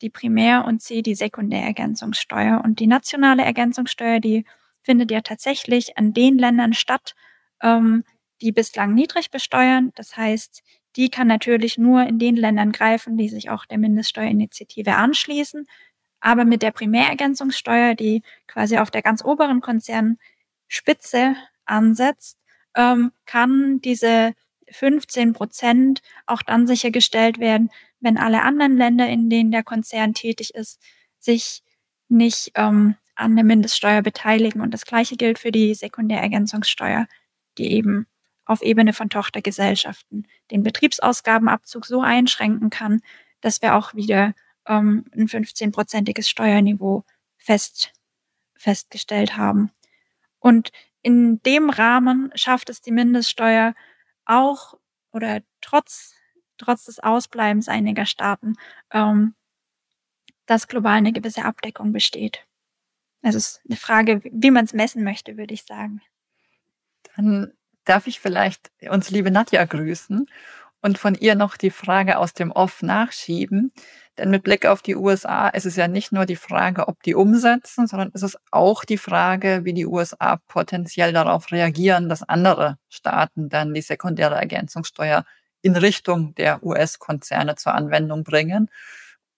[0.00, 2.62] die Primär- und C, die Sekundärergänzungssteuer.
[2.64, 4.44] Und die nationale Ergänzungssteuer, die
[4.82, 7.14] findet ja tatsächlich an den Ländern statt,
[7.62, 8.04] ähm,
[8.40, 9.92] die bislang niedrig besteuern.
[9.94, 10.62] Das heißt,
[10.96, 15.66] die kann natürlich nur in den Ländern greifen, die sich auch der Mindeststeuerinitiative anschließen.
[16.20, 20.18] Aber mit der Primärergänzungssteuer, die quasi auf der ganz oberen Konzern
[20.74, 22.38] Spitze ansetzt,
[22.76, 24.34] ähm, kann diese
[24.70, 27.70] 15 Prozent auch dann sichergestellt werden,
[28.00, 30.80] wenn alle anderen Länder, in denen der Konzern tätig ist,
[31.18, 31.62] sich
[32.08, 34.60] nicht ähm, an der Mindeststeuer beteiligen.
[34.60, 37.06] Und das Gleiche gilt für die Sekundärergänzungssteuer,
[37.56, 38.06] die eben
[38.44, 43.00] auf Ebene von Tochtergesellschaften den Betriebsausgabenabzug so einschränken kann,
[43.40, 44.34] dass wir auch wieder
[44.66, 47.04] ähm, ein 15-prozentiges Steuerniveau
[47.38, 47.92] fest,
[48.56, 49.70] festgestellt haben.
[50.44, 53.74] Und in dem Rahmen schafft es die Mindeststeuer
[54.26, 54.74] auch
[55.10, 56.12] oder trotz,
[56.58, 58.52] trotz des Ausbleibens einiger Staaten,
[58.90, 59.34] ähm,
[60.44, 62.46] dass global eine gewisse Abdeckung besteht.
[63.22, 66.02] Es ist eine Frage, wie man es messen möchte, würde ich sagen.
[67.16, 70.26] Dann darf ich vielleicht uns liebe Nadja grüßen
[70.82, 73.72] und von ihr noch die Frage aus dem Off nachschieben.
[74.18, 77.14] Denn mit Blick auf die USA ist es ja nicht nur die Frage, ob die
[77.14, 82.78] umsetzen, sondern ist es auch die Frage, wie die USA potenziell darauf reagieren, dass andere
[82.88, 85.24] Staaten dann die sekundäre Ergänzungssteuer
[85.62, 88.70] in Richtung der US-Konzerne zur Anwendung bringen.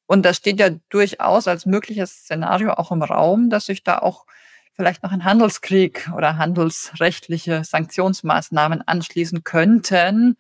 [0.07, 4.27] Und das steht ja durchaus als mögliches Szenario auch im Raum, dass sich da auch
[4.75, 10.37] vielleicht noch ein Handelskrieg oder handelsrechtliche Sanktionsmaßnahmen anschließen könnten.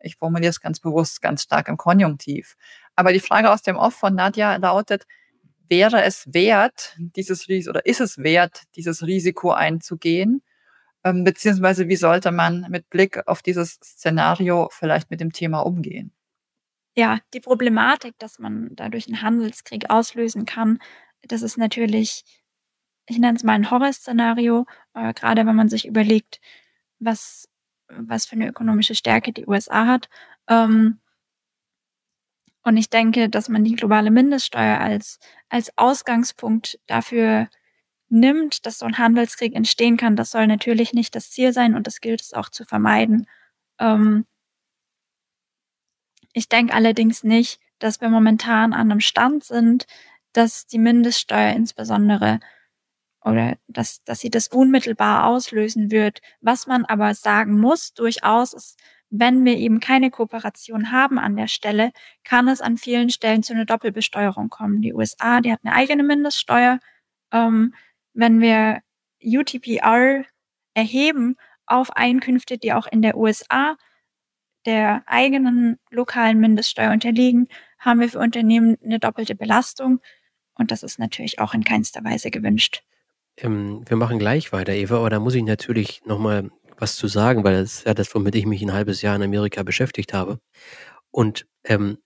[0.00, 2.56] Ich formuliere es ganz bewusst ganz stark im Konjunktiv.
[2.98, 5.06] Aber die Frage aus dem Off von Nadja lautet,
[5.68, 10.42] wäre es wert, dieses Risiko oder ist es wert, dieses Risiko einzugehen?
[11.04, 16.10] Ähm, beziehungsweise wie sollte man mit Blick auf dieses Szenario vielleicht mit dem Thema umgehen?
[16.96, 20.80] Ja, die Problematik, dass man dadurch einen Handelskrieg auslösen kann,
[21.22, 22.24] das ist natürlich,
[23.06, 26.40] ich nenne es mal ein Horrorszenario, äh, gerade wenn man sich überlegt,
[26.98, 27.48] was,
[27.86, 30.08] was für eine ökonomische Stärke die USA hat.
[30.48, 30.98] Ähm,
[32.62, 37.48] und ich denke, dass man die globale Mindeststeuer als, als Ausgangspunkt dafür
[38.08, 41.86] nimmt, dass so ein Handelskrieg entstehen kann, das soll natürlich nicht das Ziel sein und
[41.86, 43.26] das gilt es auch zu vermeiden.
[43.78, 44.26] Ähm,
[46.32, 49.86] ich denke allerdings nicht, dass wir momentan an einem Stand sind,
[50.32, 52.40] dass die Mindeststeuer insbesondere
[53.24, 56.20] oder dass, dass sie das unmittelbar auslösen wird.
[56.40, 58.78] Was man aber sagen muss, durchaus ist,
[59.10, 61.92] wenn wir eben keine Kooperation haben an der Stelle,
[62.24, 64.82] kann es an vielen Stellen zu einer Doppelbesteuerung kommen.
[64.82, 66.78] Die USA, die hat eine eigene Mindeststeuer.
[67.32, 67.74] Ähm,
[68.12, 68.80] wenn wir
[69.22, 70.24] UTPR
[70.74, 71.36] erheben
[71.66, 73.76] auf Einkünfte, die auch in der USA
[74.66, 77.48] der eigenen lokalen Mindeststeuer unterliegen,
[77.78, 80.00] haben wir für Unternehmen eine doppelte Belastung.
[80.54, 82.82] Und das ist natürlich auch in keinster Weise gewünscht.
[83.36, 87.44] Ähm, wir machen gleich weiter, Eva, aber da muss ich natürlich nochmal was zu sagen,
[87.44, 90.38] weil das ist ja das, womit ich mich ein halbes Jahr in Amerika beschäftigt habe.
[91.10, 91.98] Und ähm,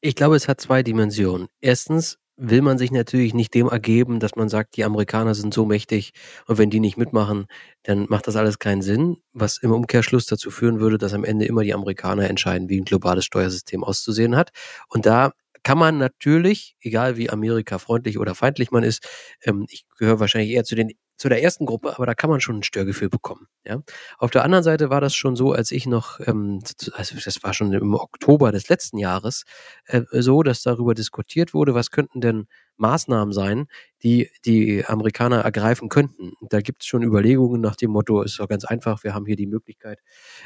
[0.00, 1.48] ich glaube, es hat zwei Dimensionen.
[1.60, 5.66] Erstens will man sich natürlich nicht dem ergeben, dass man sagt, die Amerikaner sind so
[5.66, 6.12] mächtig
[6.46, 7.46] und wenn die nicht mitmachen,
[7.82, 11.46] dann macht das alles keinen Sinn, was im Umkehrschluss dazu führen würde, dass am Ende
[11.46, 14.50] immer die Amerikaner entscheiden, wie ein globales Steuersystem auszusehen hat.
[14.88, 15.32] Und da
[15.64, 19.06] kann man natürlich, egal wie Amerika freundlich oder feindlich man ist,
[19.42, 22.40] ähm, ich gehöre wahrscheinlich eher zu den zu der ersten Gruppe, aber da kann man
[22.40, 23.48] schon ein Störgefühl bekommen.
[23.66, 23.82] Ja?
[24.18, 26.60] Auf der anderen Seite war das schon so, als ich noch, ähm,
[26.92, 29.44] also das war schon im Oktober des letzten Jahres,
[29.86, 32.46] äh, so, dass darüber diskutiert wurde, was könnten denn
[32.76, 33.66] Maßnahmen sein,
[34.02, 36.34] die die Amerikaner ergreifen könnten.
[36.48, 39.36] Da gibt es schon Überlegungen nach dem Motto, ist doch ganz einfach, wir haben hier
[39.36, 40.00] die Möglichkeit,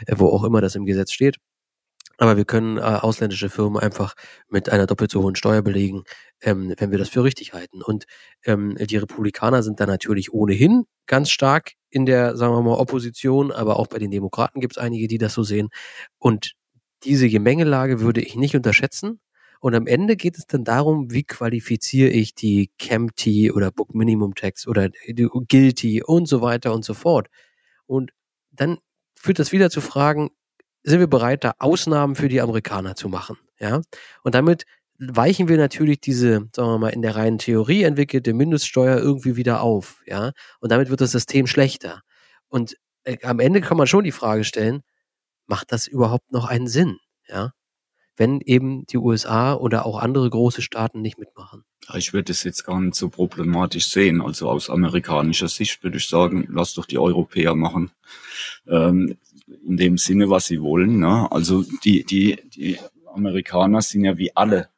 [0.07, 1.37] äh, wo auch immer das im Gesetz steht,
[2.23, 4.15] aber wir können äh, ausländische Firmen einfach
[4.49, 6.05] mit einer doppelt so hohen Steuer belegen,
[6.41, 7.83] ähm, wenn wir das für richtig halten.
[7.83, 8.05] Und
[8.45, 13.51] ähm, die Republikaner sind da natürlich ohnehin ganz stark in der, sagen wir mal, Opposition,
[13.51, 15.71] aber auch bei den Demokraten gibt es einige, die das so sehen.
[16.19, 16.53] Und
[17.03, 19.19] diese Gemengelage würde ich nicht unterschätzen.
[19.59, 24.37] Und am Ende geht es dann darum, wie qualifiziere ich die CAMT oder Book Minimum
[24.37, 27.27] Tax oder Guilty und so weiter und so fort.
[27.87, 28.13] Und
[28.53, 28.79] dann
[29.17, 30.31] führt das wieder zu Fragen,
[30.83, 33.37] sind wir bereit, da Ausnahmen für die Amerikaner zu machen.
[33.59, 33.81] Ja?
[34.23, 34.65] Und damit
[34.99, 39.63] weichen wir natürlich diese, sagen wir mal, in der reinen Theorie entwickelte Mindeststeuer irgendwie wieder
[39.63, 40.03] auf.
[40.07, 40.33] Ja?
[40.61, 42.03] Und damit wird das System schlechter.
[42.49, 44.83] Und äh, am Ende kann man schon die Frage stellen,
[45.47, 46.99] macht das überhaupt noch einen Sinn?
[47.29, 47.53] Ja?
[48.17, 51.65] Wenn eben die USA oder auch andere große Staaten nicht mitmachen.
[51.95, 54.21] Ich würde es jetzt gar nicht so problematisch sehen.
[54.21, 57.91] Also aus amerikanischer Sicht würde ich sagen, lass doch die Europäer machen.
[58.69, 59.17] Ähm,
[59.47, 60.99] in dem Sinne, was sie wollen.
[60.99, 61.31] Ne?
[61.31, 64.69] Also die, die, die Amerikaner sind ja wie alle,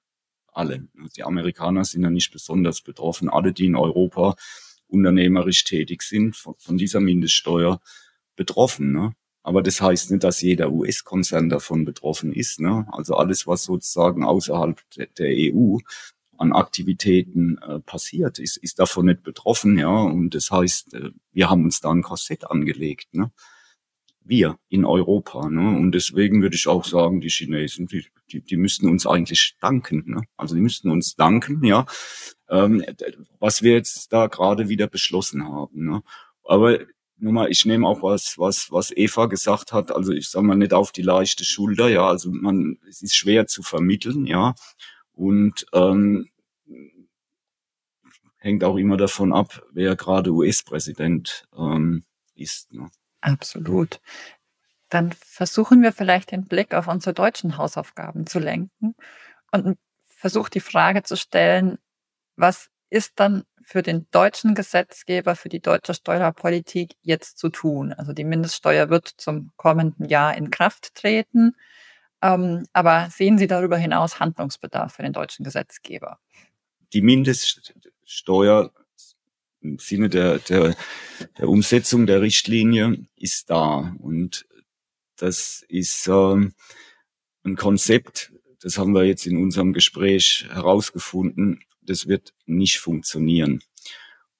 [0.53, 0.89] alle.
[1.17, 3.29] Die Amerikaner sind ja nicht besonders betroffen.
[3.29, 4.37] Alle, die in Europa
[4.89, 7.81] unternehmerisch tätig sind, von, von dieser Mindeststeuer
[8.37, 8.93] betroffen.
[8.93, 9.15] Ne?
[9.43, 12.61] Aber das heißt nicht, dass jeder US-Konzern davon betroffen ist.
[12.61, 12.87] Ne?
[12.91, 15.79] Also alles, was sozusagen außerhalb der, der EU
[16.37, 19.79] an Aktivitäten äh, passiert, ist, ist davon nicht betroffen.
[19.79, 23.15] Ja, und das heißt, äh, wir haben uns da ein Korsett angelegt.
[23.15, 23.31] Ne?
[24.25, 25.49] Wir in Europa.
[25.49, 25.77] Ne?
[25.77, 30.05] Und deswegen würde ich auch sagen, die Chinesen, die, die, die müssten uns eigentlich danken.
[30.07, 30.22] Ne?
[30.37, 31.87] Also die müssten uns danken, ja,
[32.49, 32.85] ähm,
[33.39, 35.85] was wir jetzt da gerade wieder beschlossen haben.
[35.85, 36.03] Ne?
[36.43, 36.79] Aber
[37.16, 39.93] nur mal, ich nehme auch was, was, was Eva gesagt hat.
[39.93, 41.89] Also ich sage mal nicht auf die leichte Schulter.
[41.89, 44.27] Ja, also man, es ist schwer zu vermitteln.
[44.27, 44.55] Ja,
[45.12, 46.29] und ähm,
[48.37, 52.05] hängt auch immer davon ab, wer gerade US-Präsident ähm,
[52.35, 52.72] ist.
[52.72, 52.91] Ne?
[53.25, 54.01] Absolut.
[54.91, 58.95] Dann versuchen wir vielleicht den Blick auf unsere deutschen Hausaufgaben zu lenken
[59.51, 61.79] und versucht die Frage zu stellen,
[62.37, 67.95] was ist dann für den deutschen Gesetzgeber, für die deutsche Steuerpolitik jetzt zu tun?
[67.95, 71.57] Also die Mindeststeuer wird zum kommenden Jahr in Kraft treten.
[72.20, 76.18] Ähm, aber sehen Sie darüber hinaus Handlungsbedarf für den deutschen Gesetzgeber?
[76.93, 78.70] Die Mindeststeuer
[79.79, 80.77] Sinne der, der,
[81.39, 83.95] der Umsetzung der Richtlinie ist da.
[83.99, 84.47] Und
[85.17, 86.53] das ist ähm,
[87.45, 93.62] ein Konzept, das haben wir jetzt in unserem Gespräch herausgefunden, das wird nicht funktionieren.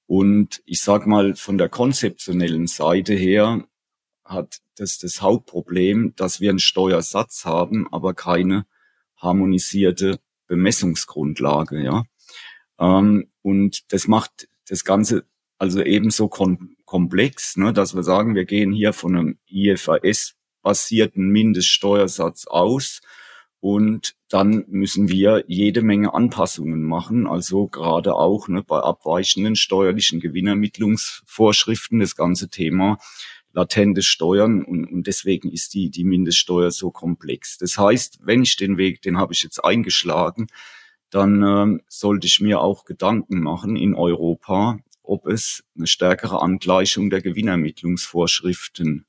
[0.07, 3.67] Und ich sag mal, von der konzeptionellen Seite her
[4.25, 8.67] hat das das Hauptproblem, dass wir einen Steuersatz haben, aber keine
[9.17, 12.05] harmonisierte Bemessungsgrundlage, ja.
[12.79, 15.27] Ähm, und das macht das Ganze
[15.59, 22.47] also ebenso kom komplex, ne, dass wir sagen, wir gehen hier von einem IFRS-basierten Mindeststeuersatz
[22.47, 23.01] aus
[23.61, 30.21] und dann müssen wir jede Menge Anpassungen machen, also gerade auch ne, bei abweichenden steuerlichen
[30.21, 32.99] Gewinnermittlungsvorschriften, das ganze Thema
[33.55, 37.57] latente Steuern und, und deswegen ist die, die Mindeststeuer so komplex.
[37.57, 40.49] Das heißt, wenn ich den Weg, den habe ich jetzt eingeschlagen,
[41.15, 47.09] dann ähm, sollte ich mir auch Gedanken machen in Europa, ob es eine stärkere Angleichung
[47.09, 49.07] der Gewinnermittlungsvorschriften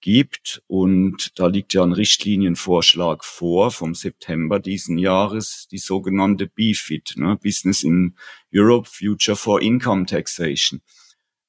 [0.00, 0.62] gibt.
[0.66, 7.38] Und da liegt ja ein Richtlinienvorschlag vor vom September diesen Jahres, die sogenannte BFIT, ne?
[7.40, 8.16] Business in
[8.52, 10.82] Europe Future for Income Taxation.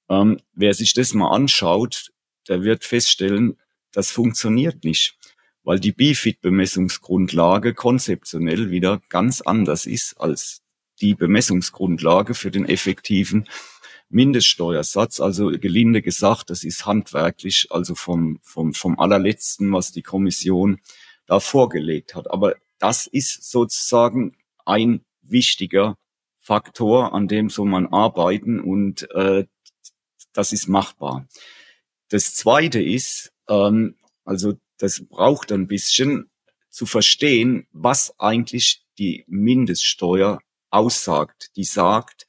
[0.09, 2.11] Ähm, wer sich das mal anschaut,
[2.47, 3.57] der wird feststellen,
[3.91, 5.17] das funktioniert nicht,
[5.67, 10.61] weil die BFIT-Bemessungsgrundlage konzeptionell wieder ganz anders ist als
[11.01, 13.49] die Bemessungsgrundlage für den effektiven
[14.07, 15.19] Mindeststeuersatz.
[15.19, 20.79] Also gelinde gesagt, das ist handwerklich, also vom, vom, vom allerletzten, was die Kommission
[21.25, 22.31] da vorgelegt hat.
[22.31, 25.97] Aber das ist sozusagen ein wichtiger
[26.39, 29.45] Faktor, an dem soll man arbeiten und äh,
[30.31, 31.27] das ist machbar.
[32.07, 36.29] Das Zweite ist, ähm, also das braucht ein bisschen
[36.69, 41.51] zu verstehen, was eigentlich die Mindeststeuer aussagt.
[41.55, 42.27] Die sagt,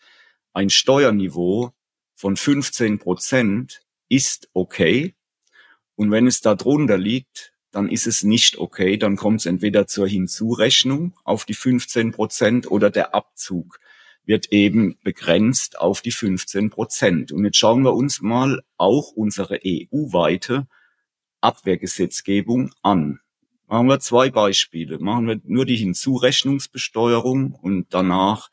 [0.52, 1.72] ein Steuerniveau
[2.14, 5.14] von 15 Prozent ist okay.
[5.94, 8.96] Und wenn es da drunter liegt, dann ist es nicht okay.
[8.96, 13.80] Dann kommt es entweder zur Hinzurechnung auf die 15 Prozent oder der Abzug
[14.24, 17.32] wird eben begrenzt auf die 15 Prozent.
[17.32, 20.66] Und jetzt schauen wir uns mal auch unsere EU-weite
[21.40, 23.20] Abwehrgesetzgebung an.
[23.66, 24.98] Machen wir zwei Beispiele.
[24.98, 28.48] Machen wir nur die Hinzurechnungsbesteuerung und danach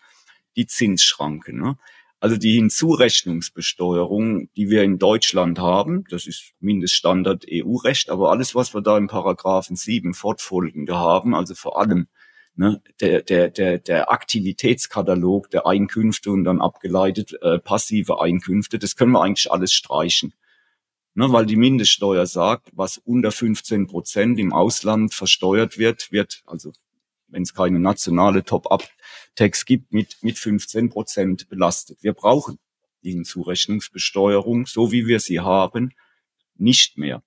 [0.55, 1.55] die Zinsschranke.
[1.55, 1.77] Ne?
[2.19, 8.73] Also die Hinzurechnungsbesteuerung, die wir in Deutschland haben, das ist Mindeststandard EU-Recht, aber alles, was
[8.73, 12.07] wir da im Paragraphen 7 fortfolgende haben, also vor allem
[12.55, 18.95] ne, der, der, der, der Aktivitätskatalog der Einkünfte und dann abgeleitet äh, passive Einkünfte, das
[18.95, 20.33] können wir eigentlich alles streichen.
[21.17, 26.73] Ne, weil die Mindeststeuer sagt, was unter 15 Prozent im Ausland versteuert wird, wird, also
[27.27, 31.99] wenn es keine nationale Top-Up-Tax gibt, mit, mit 15 Prozent belastet.
[32.01, 32.59] Wir brauchen
[33.03, 35.93] die Hinzurechnungsbesteuerung, so wie wir sie haben,
[36.55, 37.23] nicht mehr.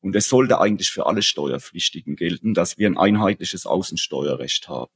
[0.00, 4.92] Und es sollte eigentlich für alle Steuerpflichtigen gelten, dass wir ein einheitliches Außensteuerrecht haben.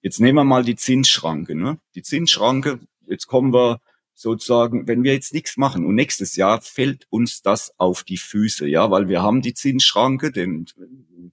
[0.00, 1.56] Jetzt nehmen wir mal die Zinsschranke.
[1.56, 1.80] Ne?
[1.96, 3.80] Die Zinsschranke, jetzt kommen wir
[4.18, 8.66] sozusagen, wenn wir jetzt nichts machen und nächstes Jahr fällt uns das auf die Füße,
[8.66, 10.66] ja, weil wir haben die Zinsschranke, den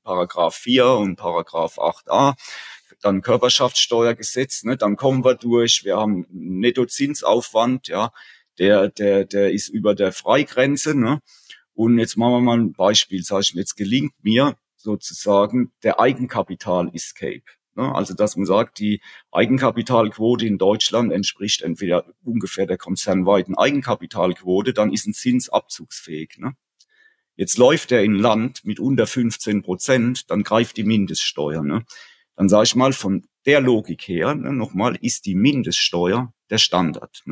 [0.03, 2.35] Paragraph 4 und Paragraph 8a,
[3.01, 8.11] dann Körperschaftssteuergesetz, ne, dann kommen wir durch, wir haben Nettozinsaufwand, ja,
[8.59, 11.21] der, der, der ist über der Freigrenze, ne,
[11.73, 17.45] und jetzt machen wir mal ein Beispiel, sag ich, jetzt gelingt mir sozusagen der Eigenkapital-Escape.
[17.75, 17.93] Ne?
[17.93, 19.01] Also dass man sagt, die
[19.31, 26.37] Eigenkapitalquote in Deutschland entspricht entweder ungefähr der konzernweiten Eigenkapitalquote, dann ist ein Zins abzugsfähig.
[26.37, 26.53] Ne?
[27.35, 31.63] Jetzt läuft er in Land mit unter 15 Prozent, dann greift die Mindeststeuer.
[31.63, 31.85] Ne?
[32.35, 37.23] Dann sage ich mal, von der Logik her, nochmal, ist die Mindeststeuer der Standard.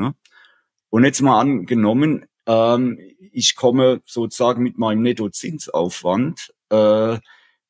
[0.89, 2.99] Und jetzt mal angenommen, ähm,
[3.31, 7.17] ich komme sozusagen mit meinem Nettozinsaufwand äh,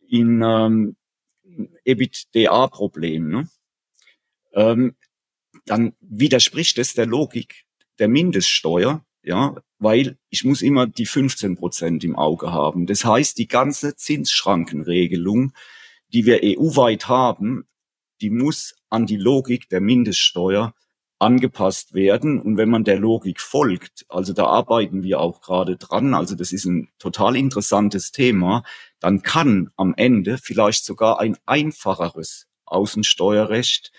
[0.08, 0.96] in ähm,
[1.86, 3.50] EBITDA-Problem, ne?
[4.54, 4.96] ähm,
[5.66, 7.66] dann widerspricht es der Logik
[8.00, 12.86] der Mindeststeuer, ja, weil ich muss immer die 15 Prozent im Auge haben.
[12.88, 15.54] Das heißt, die ganze Zinsschrankenregelung,
[16.08, 17.66] die wir EU-weit haben,
[18.22, 20.74] die muss an die Logik der Mindeststeuer
[21.24, 22.40] angepasst werden.
[22.40, 26.52] Und wenn man der Logik folgt, also da arbeiten wir auch gerade dran, also das
[26.52, 28.64] ist ein total interessantes Thema,
[29.00, 33.92] dann kann am Ende vielleicht sogar ein einfacheres Außensteuerrecht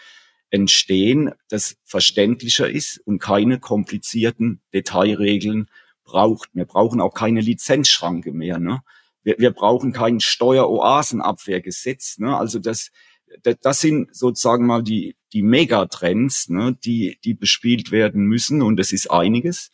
[0.50, 5.68] entstehen, das verständlicher ist und keine komplizierten Detailregeln
[6.04, 6.50] braucht.
[6.52, 8.58] Wir brauchen auch keine Lizenzschranke mehr.
[8.58, 8.82] Ne?
[9.24, 12.18] wir, wir brauchen kein Steueroasenabwehrgesetz.
[12.18, 12.36] Ne?
[12.36, 12.90] Also das,
[13.42, 16.78] das, das sind sozusagen mal die, die Megatrends, ne?
[16.84, 18.62] die, die bespielt werden müssen.
[18.62, 19.70] Und es ist einiges.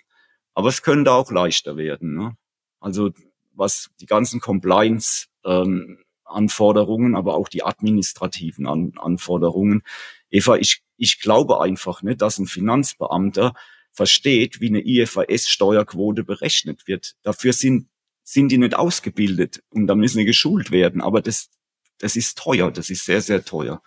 [0.55, 2.15] Aber es könnte auch leichter werden.
[2.15, 2.37] Ne?
[2.81, 3.13] Also
[3.53, 9.83] was die ganzen Compliance ähm, Anforderungen, aber auch die administrativen An Anforderungen.
[10.31, 13.55] Eva, ich, ich glaube einfach nicht, dass ein Finanzbeamter
[13.93, 17.17] versteht, wie eine IFRS-Steuerquote berechnet wird.
[17.23, 17.89] Dafür sind,
[18.23, 21.01] sind die nicht ausgebildet und da müssen sie geschult werden.
[21.01, 21.51] Aber das,
[21.99, 23.83] das ist teuer, das ist sehr, sehr teuer.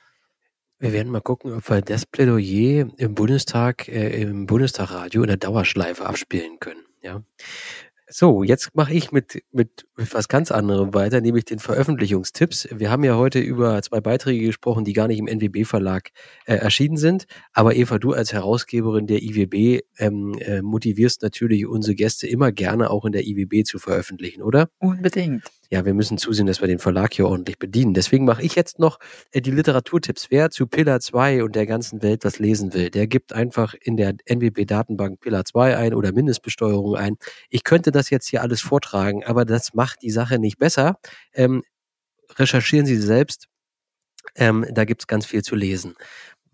[0.83, 5.37] Wir werden mal gucken, ob wir das Plädoyer im Bundestag, äh, im Bundestagradio in der
[5.37, 6.81] Dauerschleife abspielen können.
[7.01, 7.23] Ja.
[8.09, 12.67] So, jetzt mache ich mit, mit, mit was ganz anderem weiter, nämlich den Veröffentlichungstipps.
[12.69, 16.09] Wir haben ja heute über zwei Beiträge gesprochen, die gar nicht im NWB-Verlag
[16.45, 17.27] äh, erschienen sind.
[17.53, 22.89] Aber Eva, du als Herausgeberin der IWB ähm, äh, motivierst natürlich unsere Gäste immer gerne
[22.89, 24.67] auch in der IWB zu veröffentlichen, oder?
[24.79, 25.43] Unbedingt
[25.73, 27.95] ja, wir müssen zusehen, dass wir den Verlag hier ordentlich bedienen.
[27.95, 28.99] Deswegen mache ich jetzt noch
[29.31, 30.27] äh, die Literaturtipps.
[30.29, 33.97] Wer zu Pillar 2 und der ganzen Welt was lesen will, der gibt einfach in
[33.97, 37.17] der NWB-Datenbank Pillar 2 ein oder Mindestbesteuerung ein.
[37.49, 40.99] Ich könnte das jetzt hier alles vortragen, aber das macht die Sache nicht besser.
[41.33, 41.63] Ähm,
[42.37, 43.47] recherchieren Sie selbst.
[44.35, 45.95] Ähm, da gibt's ganz viel zu lesen.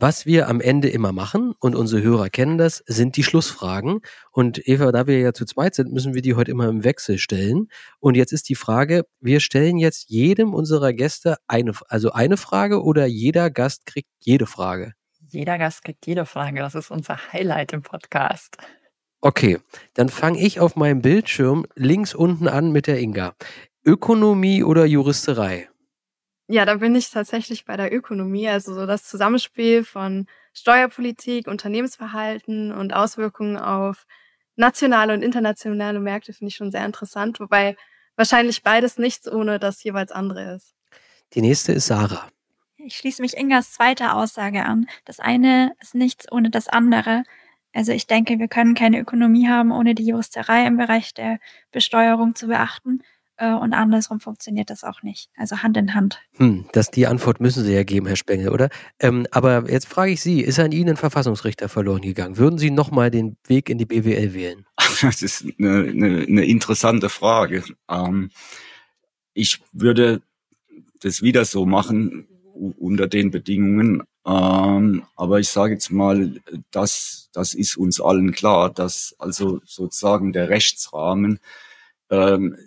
[0.02, 4.00] Was wir am Ende immer machen, und unsere Hörer kennen das, sind die Schlussfragen.
[4.32, 7.18] Und Eva, da wir ja zu zweit sind, müssen wir die heute immer im Wechsel
[7.18, 7.68] stellen.
[8.00, 12.82] Und jetzt ist die Frage, wir stellen jetzt jedem unserer Gäste eine, also eine Frage
[12.82, 14.94] oder jeder Gast kriegt jede Frage?
[15.28, 16.60] Jeder Gast kriegt jede Frage.
[16.62, 18.56] Das ist unser Highlight im Podcast.
[19.20, 19.60] Okay,
[19.96, 23.36] dann fange ich auf meinem Bildschirm links unten an mit der Inga.
[23.84, 25.69] Ökonomie oder Juristerei?
[26.52, 32.72] Ja, da bin ich tatsächlich bei der Ökonomie, also so das Zusammenspiel von Steuerpolitik, Unternehmensverhalten
[32.72, 34.08] und Auswirkungen auf
[34.56, 37.78] nationale und internationale Märkte finde ich schon sehr interessant, wobei
[38.16, 40.74] wahrscheinlich beides nichts ohne das jeweils andere ist.
[41.34, 42.28] Die nächste ist Sarah.
[42.78, 44.88] Ich schließe mich Ingas zweiter Aussage an.
[45.06, 47.26] Das eine ist nichts ohne das andere.
[47.74, 51.38] Also ich denke, wir können keine Ökonomie haben, ohne die Juristerei im Bereich der
[51.72, 53.04] Besteuerung zu beachten.
[53.40, 55.30] Äh, und andersrum funktioniert das auch nicht.
[55.38, 56.20] Also Hand in Hand.
[56.36, 58.70] Hm, das, die Antwort müssen Sie ja geben, Herr Spengel, oder?
[59.00, 62.38] Ähm, aber jetzt frage ich Sie, ist an Ihnen ein Verfassungsrichter verloren gegangen?
[62.38, 64.66] Würden Sie nochmal den Weg in die BWL wählen?
[65.02, 67.64] Das ist eine, eine, eine interessante Frage.
[67.90, 68.32] Ähm,
[69.34, 70.22] ich würde
[71.00, 72.28] das wieder so machen
[72.78, 74.04] unter den Bedingungen.
[74.26, 80.34] Ähm, aber ich sage jetzt mal, das, das ist uns allen klar, dass also sozusagen
[80.34, 81.40] der Rechtsrahmen
[82.10, 82.58] ähm,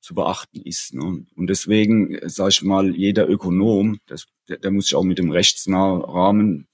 [0.00, 0.94] zu beachten ist.
[0.94, 1.24] Ne?
[1.34, 5.30] Und deswegen, sage ich mal, jeder Ökonom, das, der, der muss sich auch mit dem
[5.30, 6.68] rechtsnahen Rahmen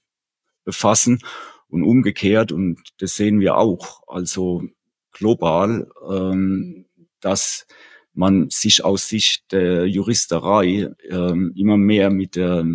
[0.63, 1.19] befassen
[1.67, 4.63] und umgekehrt, und das sehen wir auch, also
[5.11, 6.85] global, ähm,
[7.19, 7.67] dass
[8.13, 12.65] man sich aus Sicht der Juristerei ähm, immer mehr mit der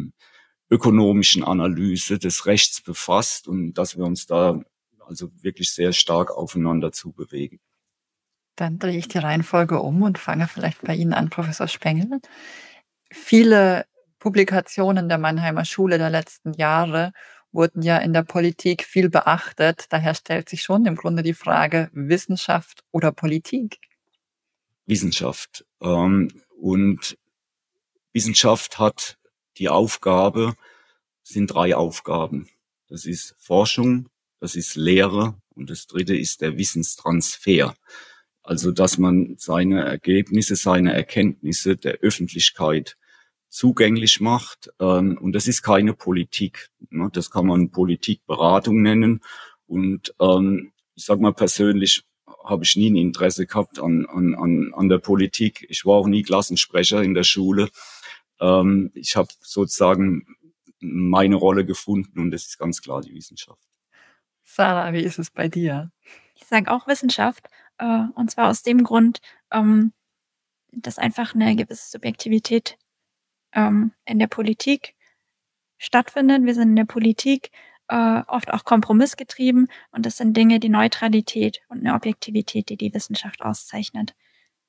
[0.70, 4.60] ökonomischen Analyse des Rechts befasst und dass wir uns da
[5.00, 7.60] also wirklich sehr stark aufeinander zu bewegen.
[8.56, 12.20] Dann drehe ich die Reihenfolge um und fange vielleicht bei Ihnen an, Professor Spengel.
[13.10, 13.86] Viele
[14.18, 17.12] Publikationen der Mannheimer Schule der letzten Jahre
[17.50, 19.86] wurden ja in der Politik viel beachtet.
[19.90, 23.78] Daher stellt sich schon im Grunde die Frage Wissenschaft oder Politik.
[24.86, 25.64] Wissenschaft.
[25.80, 26.30] Ähm,
[26.60, 27.18] und
[28.12, 29.18] Wissenschaft hat
[29.58, 30.54] die Aufgabe,
[31.22, 32.48] sind drei Aufgaben.
[32.88, 34.08] Das ist Forschung,
[34.40, 37.74] das ist Lehre und das dritte ist der Wissenstransfer.
[38.42, 42.96] Also, dass man seine Ergebnisse, seine Erkenntnisse der Öffentlichkeit
[43.48, 44.70] zugänglich macht.
[44.80, 46.70] Ähm, und das ist keine Politik.
[46.90, 47.08] Ne?
[47.12, 49.20] Das kann man Politikberatung nennen.
[49.66, 52.04] Und ähm, ich sage mal persönlich
[52.44, 55.64] habe ich nie ein Interesse gehabt an, an, an, an der Politik.
[55.68, 57.68] Ich war auch nie Klassensprecher in der Schule.
[58.40, 60.26] Ähm, ich habe sozusagen
[60.80, 63.62] meine Rolle gefunden und das ist ganz klar die Wissenschaft.
[64.44, 65.92] Sarah, wie ist es bei dir?
[66.34, 67.46] Ich sage auch Wissenschaft.
[67.78, 69.20] Äh, und zwar aus dem Grund,
[69.50, 69.92] ähm,
[70.72, 72.78] dass einfach eine gewisse Subjektivität
[73.52, 74.94] ähm, in der Politik
[75.78, 76.44] stattfindet.
[76.44, 77.50] Wir sind in der Politik
[77.88, 82.94] äh, oft auch kompromissgetrieben und das sind Dinge, die Neutralität und eine Objektivität, die die
[82.94, 84.14] Wissenschaft auszeichnet.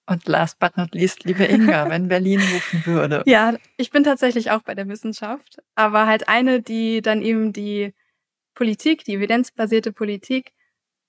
[0.05, 3.23] Und last but not least, liebe Inga, wenn Berlin rufen würde.
[3.25, 7.93] Ja, ich bin tatsächlich auch bei der Wissenschaft, aber halt eine, die dann eben die
[8.53, 10.53] Politik, die evidenzbasierte Politik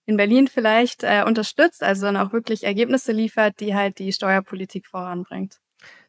[0.06, 4.86] in Berlin vielleicht äh, unterstützt, also dann auch wirklich Ergebnisse liefert, die halt die Steuerpolitik
[4.86, 5.58] voranbringt.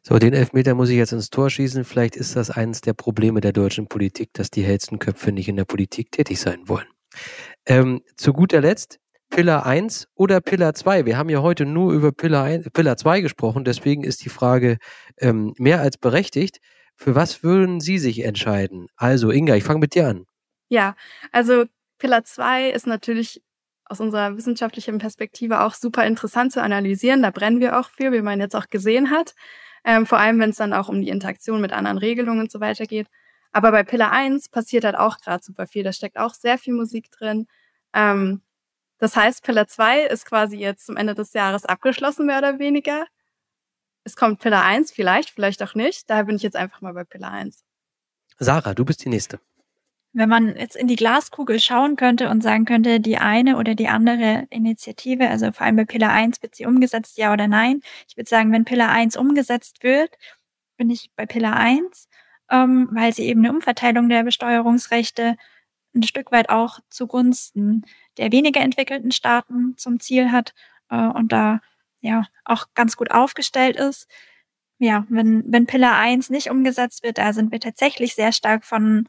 [0.02, 1.84] So, den Elfmeter muss ich jetzt ins Tor schießen.
[1.84, 5.56] Vielleicht ist das eines der Probleme der deutschen Politik, dass die hellsten Köpfe nicht in
[5.56, 6.86] der Politik tätig sein wollen.
[7.66, 9.00] Ähm, zu guter Letzt,
[9.30, 11.04] Pillar 1 oder Pillar 2?
[11.04, 14.78] Wir haben ja heute nur über Pillar, 1, Pillar 2 gesprochen, deswegen ist die Frage
[15.18, 16.58] ähm, mehr als berechtigt.
[16.94, 18.86] Für was würden Sie sich entscheiden?
[18.96, 20.24] Also, Inga, ich fange mit dir an.
[20.68, 20.94] Ja,
[21.32, 21.64] also
[21.98, 23.42] Pillar 2 ist natürlich
[23.88, 27.22] aus unserer wissenschaftlichen Perspektive auch super interessant zu analysieren.
[27.22, 29.34] Da brennen wir auch für, wie man jetzt auch gesehen hat.
[29.84, 32.60] Ähm, vor allem, wenn es dann auch um die Interaktion mit anderen Regelungen und so
[32.60, 33.06] weiter geht.
[33.52, 35.84] Aber bei Pillar 1 passiert halt auch gerade super viel.
[35.84, 37.46] Da steckt auch sehr viel Musik drin.
[37.94, 38.42] Ähm,
[38.98, 43.06] das heißt, Pillar 2 ist quasi jetzt zum Ende des Jahres abgeschlossen, mehr oder weniger.
[44.04, 46.10] Es kommt Pillar 1, vielleicht, vielleicht auch nicht.
[46.10, 47.64] Daher bin ich jetzt einfach mal bei Pillar 1.
[48.38, 49.40] Sarah, du bist die Nächste.
[50.16, 53.88] Wenn man jetzt in die Glaskugel schauen könnte und sagen könnte, die eine oder die
[53.88, 57.82] andere Initiative, also vor allem bei Pillar 1, wird sie umgesetzt, ja oder nein?
[58.08, 60.16] Ich würde sagen, wenn Pillar 1 umgesetzt wird,
[60.78, 62.08] bin ich bei Pillar 1,
[62.50, 65.36] ähm, weil sie eben eine Umverteilung der Besteuerungsrechte
[65.94, 67.84] ein Stück weit auch zugunsten
[68.16, 70.54] der weniger entwickelten Staaten zum Ziel hat
[70.88, 71.60] äh, und da
[72.00, 74.08] ja auch ganz gut aufgestellt ist.
[74.78, 79.06] Ja, wenn, wenn Pillar 1 nicht umgesetzt wird, da sind wir tatsächlich sehr stark von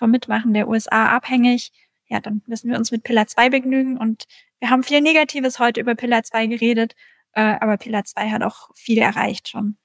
[0.00, 1.72] vom Mitmachen der USA abhängig,
[2.08, 3.98] ja, dann müssen wir uns mit Pillar 2 begnügen.
[3.98, 4.24] Und
[4.58, 6.94] wir haben viel Negatives heute über Pillar 2 geredet,
[7.32, 9.76] äh, aber Pillar 2 hat auch viel erreicht schon.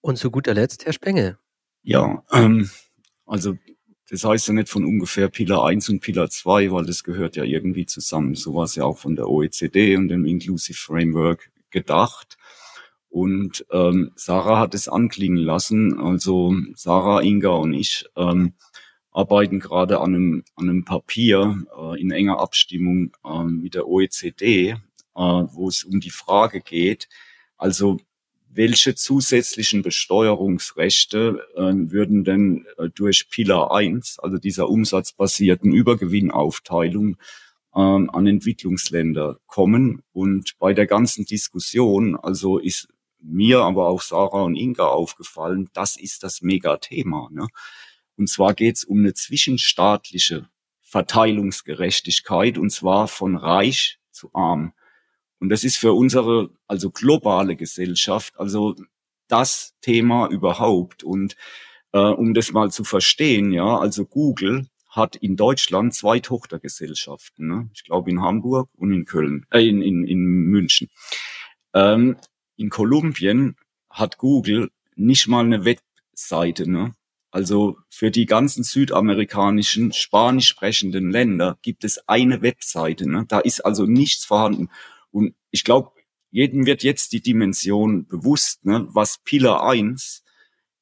[0.00, 1.38] Und zu guter Letzt, Herr Spengel.
[1.82, 2.68] Ja, ähm,
[3.24, 3.56] also
[4.10, 7.44] das heißt ja nicht von ungefähr Pillar 1 und Pillar 2, weil das gehört ja
[7.44, 8.34] irgendwie zusammen.
[8.34, 12.36] So war es ja auch von der OECD und dem Inclusive Framework gedacht.
[13.08, 16.00] Und ähm, Sarah hat es anklingen lassen.
[16.00, 18.54] Also Sarah, Inga und ich ähm,
[19.12, 24.70] arbeiten gerade an einem, an einem Papier äh, in enger Abstimmung äh, mit der OECD,
[24.70, 24.76] äh,
[25.14, 27.08] wo es um die Frage geht,
[27.56, 27.98] also
[28.54, 31.60] welche zusätzlichen Besteuerungsrechte äh,
[31.90, 37.16] würden denn äh, durch Pillar 1, also dieser umsatzbasierten Übergewinnaufteilung,
[37.74, 40.02] äh, an Entwicklungsländer kommen.
[40.12, 42.88] Und bei der ganzen Diskussion, also ist
[43.20, 47.28] mir, aber auch Sarah und Inga aufgefallen, das ist das Megathema.
[47.30, 47.46] Ne?
[48.16, 50.48] Und zwar geht es um eine zwischenstaatliche
[50.82, 54.72] Verteilungsgerechtigkeit und zwar von reich zu arm.
[55.38, 58.76] Und das ist für unsere, also globale Gesellschaft, also
[59.26, 61.02] das Thema überhaupt.
[61.02, 61.36] Und
[61.92, 67.48] äh, um das mal zu verstehen, ja, also Google hat in Deutschland zwei Tochtergesellschaften.
[67.48, 67.70] Ne?
[67.74, 70.90] Ich glaube in Hamburg und in Köln, äh, in, in, in München.
[71.72, 72.18] Ähm,
[72.56, 73.56] in Kolumbien
[73.88, 76.70] hat Google nicht mal eine Webseite.
[76.70, 76.94] Ne?
[77.32, 83.10] Also für die ganzen südamerikanischen, spanisch sprechenden Länder gibt es eine Webseite.
[83.10, 83.24] Ne?
[83.26, 84.68] Da ist also nichts vorhanden.
[85.10, 85.92] Und ich glaube,
[86.30, 90.24] jedem wird jetzt die Dimension bewusst, ne, was Pillar 1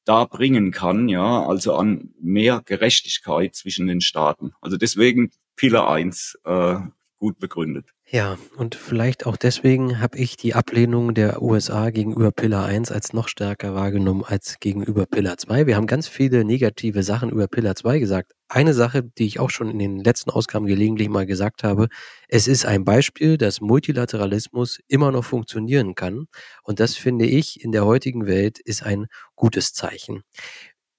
[0.03, 4.53] da bringen kann, ja, also an mehr Gerechtigkeit zwischen den Staaten.
[4.59, 6.77] Also deswegen Pillar 1 äh,
[7.21, 7.93] gut begründet.
[8.09, 13.13] Ja, und vielleicht auch deswegen habe ich die Ablehnung der USA gegenüber Pillar 1 als
[13.13, 15.67] noch stärker wahrgenommen als gegenüber Pillar 2.
[15.67, 18.33] Wir haben ganz viele negative Sachen über Pillar 2 gesagt.
[18.49, 21.89] Eine Sache, die ich auch schon in den letzten Ausgaben gelegentlich mal gesagt habe,
[22.27, 26.25] es ist ein Beispiel, dass Multilateralismus immer noch funktionieren kann.
[26.63, 30.23] Und das finde ich in der heutigen Welt ist ein gutes Zeichen.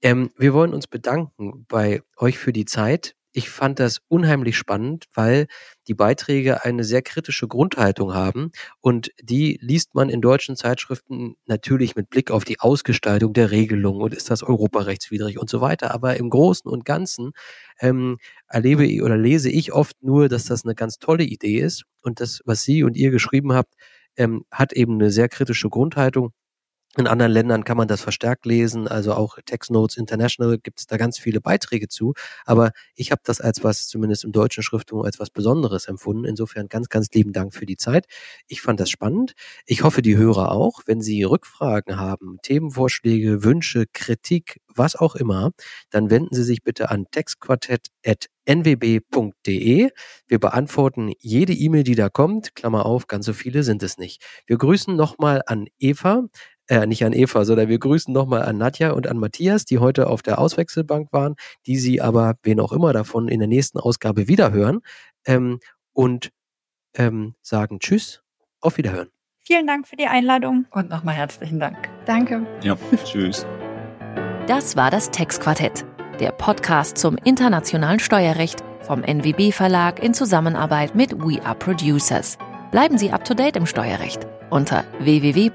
[0.02, 5.06] Ähm, wir wollen uns bedanken bei euch für die Zeit, ich fand das unheimlich spannend,
[5.14, 5.46] weil
[5.88, 8.50] die Beiträge eine sehr kritische Grundhaltung haben
[8.80, 14.00] und die liest man in deutschen Zeitschriften natürlich mit Blick auf die Ausgestaltung der Regelung
[14.00, 15.92] und ist das europarechtswidrig und so weiter.
[15.94, 17.32] Aber im Großen und Ganzen
[17.80, 18.18] ähm,
[18.48, 22.20] erlebe ich oder lese ich oft nur, dass das eine ganz tolle Idee ist und
[22.20, 23.74] das, was Sie und ihr geschrieben habt,
[24.16, 26.32] ähm, hat eben eine sehr kritische Grundhaltung
[26.98, 30.98] in anderen Ländern kann man das verstärkt lesen, also auch TextNotes International gibt es da
[30.98, 32.12] ganz viele Beiträge zu.
[32.44, 36.26] Aber ich habe das als was, zumindest im deutschen Schrifttum, als was Besonderes empfunden.
[36.26, 38.04] Insofern ganz, ganz lieben Dank für die Zeit.
[38.46, 39.32] Ich fand das spannend.
[39.64, 40.80] Ich hoffe, die Hörer auch.
[40.84, 45.52] Wenn Sie Rückfragen haben, Themenvorschläge, Wünsche, Kritik, was auch immer,
[45.90, 49.90] dann wenden Sie sich bitte an textquartett.nwb.de.
[50.26, 52.54] Wir beantworten jede E-Mail, die da kommt.
[52.54, 54.22] Klammer auf, ganz so viele sind es nicht.
[54.46, 56.24] Wir grüßen nochmal an Eva
[56.68, 60.06] äh, nicht an Eva, sondern wir grüßen nochmal an Nadja und an Matthias, die heute
[60.08, 61.34] auf der Auswechselbank waren,
[61.66, 64.80] die Sie aber, wen auch immer davon, in der nächsten Ausgabe wiederhören
[65.26, 65.58] ähm,
[65.92, 66.30] und
[66.94, 68.22] ähm, sagen Tschüss,
[68.60, 69.08] auf Wiederhören.
[69.44, 70.66] Vielen Dank für die Einladung.
[70.70, 71.88] Und nochmal herzlichen Dank.
[72.06, 72.46] Danke.
[72.62, 73.44] Ja, tschüss.
[74.46, 75.84] Das war das Textquartett,
[76.20, 82.38] der Podcast zum internationalen Steuerrecht vom NWB Verlag in Zusammenarbeit mit We Are Producers.
[82.70, 85.52] Bleiben Sie up to date im Steuerrecht unter www.nwb.de.